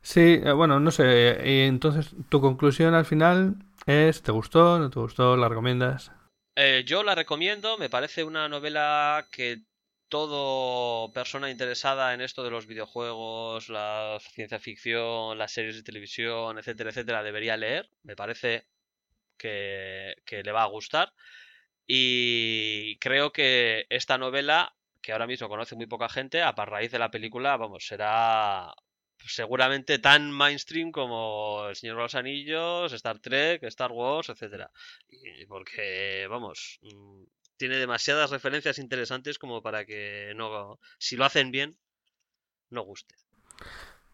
[0.00, 1.40] Sí, eh, bueno, no sé.
[1.44, 3.54] Y entonces, tu conclusión al final
[3.86, 4.78] es: ¿te gustó?
[4.78, 5.36] ¿No te gustó?
[5.36, 6.12] ¿La recomiendas?
[6.84, 9.62] yo la recomiendo, me parece una novela que
[10.12, 16.58] todo persona interesada en esto de los videojuegos, la ciencia ficción, las series de televisión,
[16.58, 17.88] etcétera, etcétera, debería leer.
[18.02, 18.66] Me parece
[19.38, 21.14] que, le va a gustar.
[21.86, 26.98] Y creo que esta novela, que ahora mismo conoce muy poca gente, a raíz de
[26.98, 28.74] la película, vamos, será
[29.26, 34.70] seguramente tan mainstream como El Señor de los Anillos, Star Trek, Star Wars, etcétera.
[35.48, 37.22] porque, vamos, mm,
[37.56, 41.76] tiene demasiadas referencias interesantes como para que no, si lo hacen bien,
[42.70, 43.14] no guste.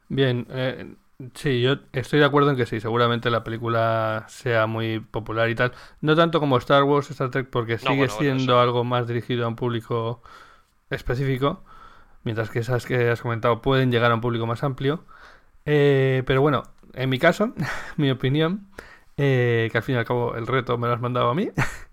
[0.09, 0.95] Bien, eh,
[1.34, 5.55] sí, yo estoy de acuerdo en que sí, seguramente la película sea muy popular y
[5.55, 5.72] tal.
[6.01, 9.57] No tanto como Star Wars, Star Trek, porque sigue siendo algo más dirigido a un
[9.57, 10.22] público
[10.91, 11.64] específico,
[12.24, 15.05] mientras que esas que has comentado pueden llegar a un público más amplio.
[15.66, 16.62] Eh, pero bueno,
[16.95, 17.53] en mi caso,
[17.97, 18.68] mi opinión,
[19.16, 21.51] eh, que al fin y al cabo el reto me lo has mandado a mí.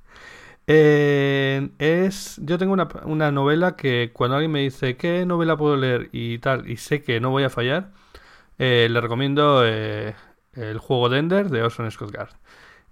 [0.67, 5.77] Eh, es, yo tengo una, una novela que cuando alguien me dice qué novela puedo
[5.77, 7.91] leer y tal, y sé que no voy a fallar,
[8.59, 10.15] eh, le recomiendo eh,
[10.53, 12.31] el juego de de Orson Scott Card.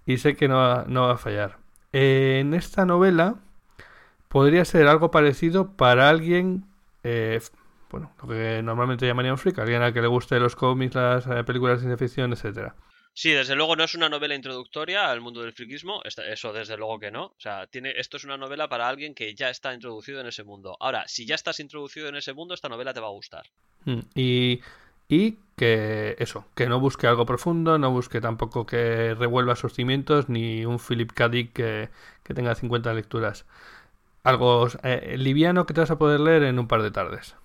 [0.06, 1.58] Y sé que no va, no va a fallar.
[1.92, 3.36] en esta novela
[4.28, 6.66] podría ser algo parecido para alguien,
[7.90, 11.26] bueno, lo que normalmente llamaría un freak, alguien al que le guste los cómics, las
[11.44, 12.74] películas de ciencia ficción, etcétera.
[13.14, 16.98] Sí, desde luego no es una novela introductoria al mundo del friquismo, eso desde luego
[16.98, 17.24] que no.
[17.26, 20.44] O sea, tiene, esto es una novela para alguien que ya está introducido en ese
[20.44, 20.76] mundo.
[20.80, 23.46] Ahora, si ya estás introducido en ese mundo, esta novela te va a gustar.
[23.84, 24.60] Mm, Y,
[25.08, 30.28] y que eso, que no busque algo profundo, no busque tampoco que revuelva sus cimientos,
[30.28, 31.28] ni un Philip K.
[31.28, 31.90] Dick que,
[32.22, 33.46] que tenga 50 lecturas.
[34.24, 37.36] Algo eh, liviano que te vas a poder leer en un par de tardes.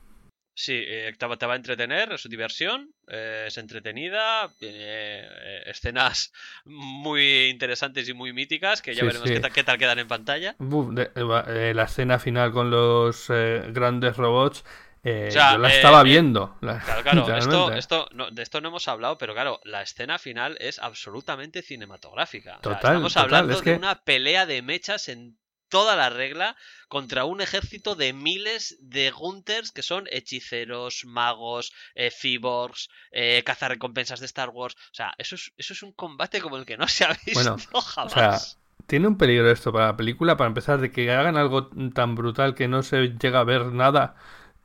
[0.61, 4.75] Sí, eh, te, va, te va a entretener, es diversión, eh, es entretenida, tiene
[5.21, 6.33] eh, escenas
[6.65, 9.35] muy interesantes y muy míticas que ya Sí, veremos sí.
[9.35, 10.55] qué, tal- qué tal quedan en pantalla.
[10.59, 14.65] Uf, de- eh, la escena final con los grandes robots,
[15.01, 16.57] O sea, yo la estaba viendo.
[16.59, 20.19] la- Claro, claro, esto, esto, no, de esto no hemos hablado, pero claro, la escena
[20.19, 22.57] final es absolutamente cinematográfica.
[22.57, 25.37] O sea, Total, estamos total, hablando es de que- una pelea de mechas en
[25.69, 26.55] toda la regla
[26.87, 34.19] contra un ejército de miles de Gunters que son hechiceros, magos, eh, cyborgs, eh, cazarrecompensas
[34.19, 34.75] de Star Wars.
[34.91, 37.33] O sea, eso es, eso es un combate como el que no se ha visto
[37.33, 38.13] Bueno, jamás.
[38.13, 42.15] sea, Tiene un peligro esto para la película, para empezar, de que hagan algo tan
[42.15, 44.15] brutal que no se llega a ver nada.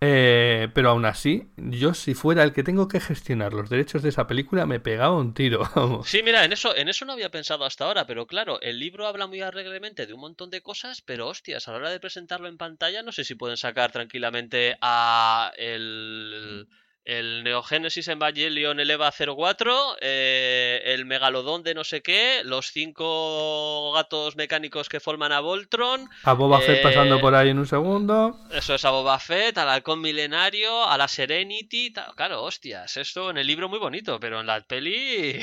[0.07, 4.11] Eh, pero aún así, yo si fuera el que tengo que gestionar los derechos de
[4.11, 5.63] esa película, me pegaba un tiro.
[6.05, 9.07] Sí, mira, en eso, en eso no había pensado hasta ahora, pero claro, el libro
[9.07, 12.49] habla muy alegremente de un montón de cosas, pero hostias, a la hora de presentarlo
[12.49, 16.69] en pantalla, no sé si pueden sacar tranquilamente a el,
[17.05, 24.37] el Neogénesis Evangelion Eleva 04, eh, el Megalodón de no sé qué, los cinco gatos
[24.37, 28.39] mecánicos que forman a Voltron, A Boba Fett Eh, pasando por ahí en un segundo.
[28.53, 33.37] eso es a Boba Fett, al Halcón Milenario, a la Serenity, claro, hostias, esto en
[33.37, 35.41] el libro muy bonito, pero en la peli...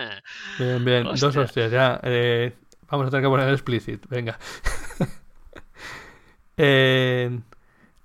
[0.58, 1.04] Bien, bien.
[1.04, 1.42] Dos Hostia.
[1.42, 2.00] hostias, ya.
[2.04, 2.52] eh,
[2.88, 4.06] vamos a tener que poner explicit.
[4.08, 4.38] Venga.
[6.62, 7.40] Eh,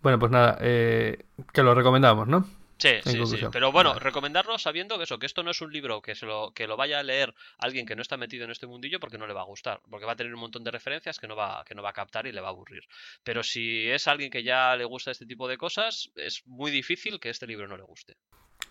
[0.01, 0.57] bueno, pues nada.
[0.59, 1.17] que
[1.57, 2.47] lo recomendamos, ¿no?
[2.77, 3.17] Sí, sí, sí.
[3.19, 3.51] conclusión.
[3.51, 4.01] Pero bueno, Vale.
[4.01, 6.75] recomendarlo sabiendo que eso, que esto no es un libro que se lo, que lo
[6.75, 9.41] vaya a leer alguien que no está metido en este mundillo porque no le va
[9.41, 11.81] a gustar, porque va a tener un montón de referencias que no va, que no
[11.81, 12.83] va a captar y le va a aburrir.
[13.23, 17.19] Pero si es alguien que ya le gusta este tipo de cosas, es muy difícil
[17.19, 18.17] que este libro no le guste.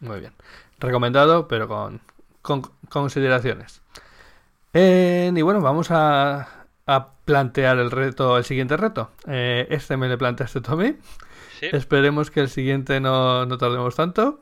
[0.00, 0.34] Muy bien.
[0.78, 2.00] Recomendado, pero con,
[2.42, 3.80] con consideraciones.
[4.74, 9.12] Eh, y bueno, vamos a, a plantear el reto, el siguiente reto.
[9.26, 10.96] Eh, este me le planteaste tú a mí.
[11.60, 11.66] Sí.
[11.72, 14.40] Esperemos que el siguiente no, no tardemos tanto.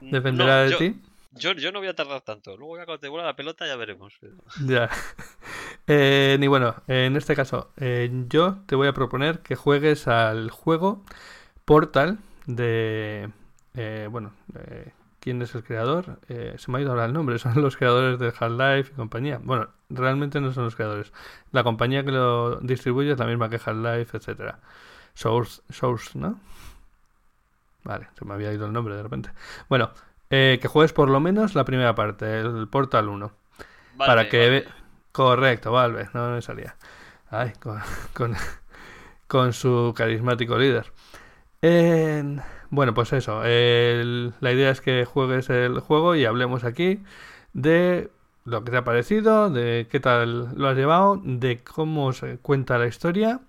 [0.00, 1.00] Dependerá No, de yo, ti.
[1.32, 2.56] Yo, yo no voy a tardar tanto.
[2.56, 4.14] Luego ya cuando te la pelota ya veremos.
[4.20, 4.34] pero-
[4.66, 4.88] Ya.
[5.86, 10.50] Eh, y bueno, en este caso, eh, yo te voy a proponer que juegues al
[10.50, 11.04] juego
[11.66, 13.28] Portal de.
[13.74, 16.20] eh, bueno, eh, ¿quién es el creador?
[16.30, 19.38] Eh, se me ha ido ahora el nombre, son los creadores de Half-Life y compañía.
[19.42, 21.12] Bueno, realmente no son los creadores.
[21.52, 24.60] La compañía que lo distribuye es la misma que Half-Life, etcétera.
[25.14, 26.38] Source, Source, ¿no?
[27.84, 29.30] Vale, se me había ido el nombre de repente.
[29.68, 29.90] Bueno,
[30.30, 33.32] eh, que juegues por lo menos la primera parte, el Portal 1.
[34.04, 34.50] para Valve, que Valve.
[34.50, 34.68] ve-
[35.12, 36.76] Correcto, Valve, no me salía.
[37.30, 37.80] Ay, con,
[38.14, 38.34] con,
[39.28, 40.92] con su carismático líder.
[41.62, 43.44] En- Bueno, pues eso.
[43.44, 47.02] el- La idea es que juegues el juego y hablemos aquí
[47.52, 48.10] de
[48.44, 52.78] lo que te ha parecido, de qué tal lo has llevado, de cómo se cuenta
[52.78, 53.40] la historia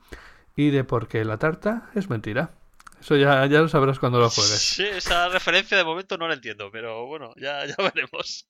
[0.56, 2.51] y de por qué la tarta es mentira.
[2.99, 4.60] Eso ya, ya lo sabrás cuando lo juegues.
[4.60, 8.47] Sí, esa referencia de momento no la entiendo, pero bueno, ya, ya veremos.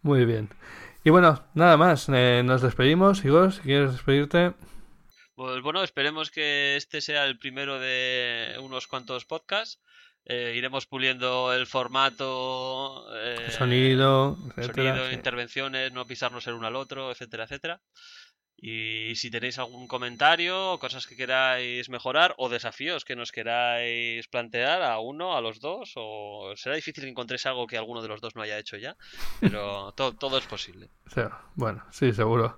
[0.00, 0.48] Muy bien.
[1.04, 2.08] Y bueno, nada más.
[2.12, 3.24] eh, nos despedimos.
[3.24, 4.54] Igor, si quieres despedirte.
[5.34, 9.80] Pues bueno, esperemos que este sea el primero de unos cuantos podcasts.
[10.24, 14.92] Eh, iremos puliendo el formato, eh, Sonido, etcétera.
[14.92, 15.14] sonido, sí.
[15.14, 17.80] intervenciones, no pisarnos el uno al otro, etcétera, etcétera.
[18.64, 24.82] Y si tenéis algún comentario, cosas que queráis mejorar o desafíos que nos queráis plantear
[24.82, 28.20] a uno, a los dos, o será difícil que encontréis algo que alguno de los
[28.20, 28.96] dos no haya hecho ya,
[29.40, 30.90] pero to- todo es posible.
[31.56, 32.56] Bueno, sí, seguro.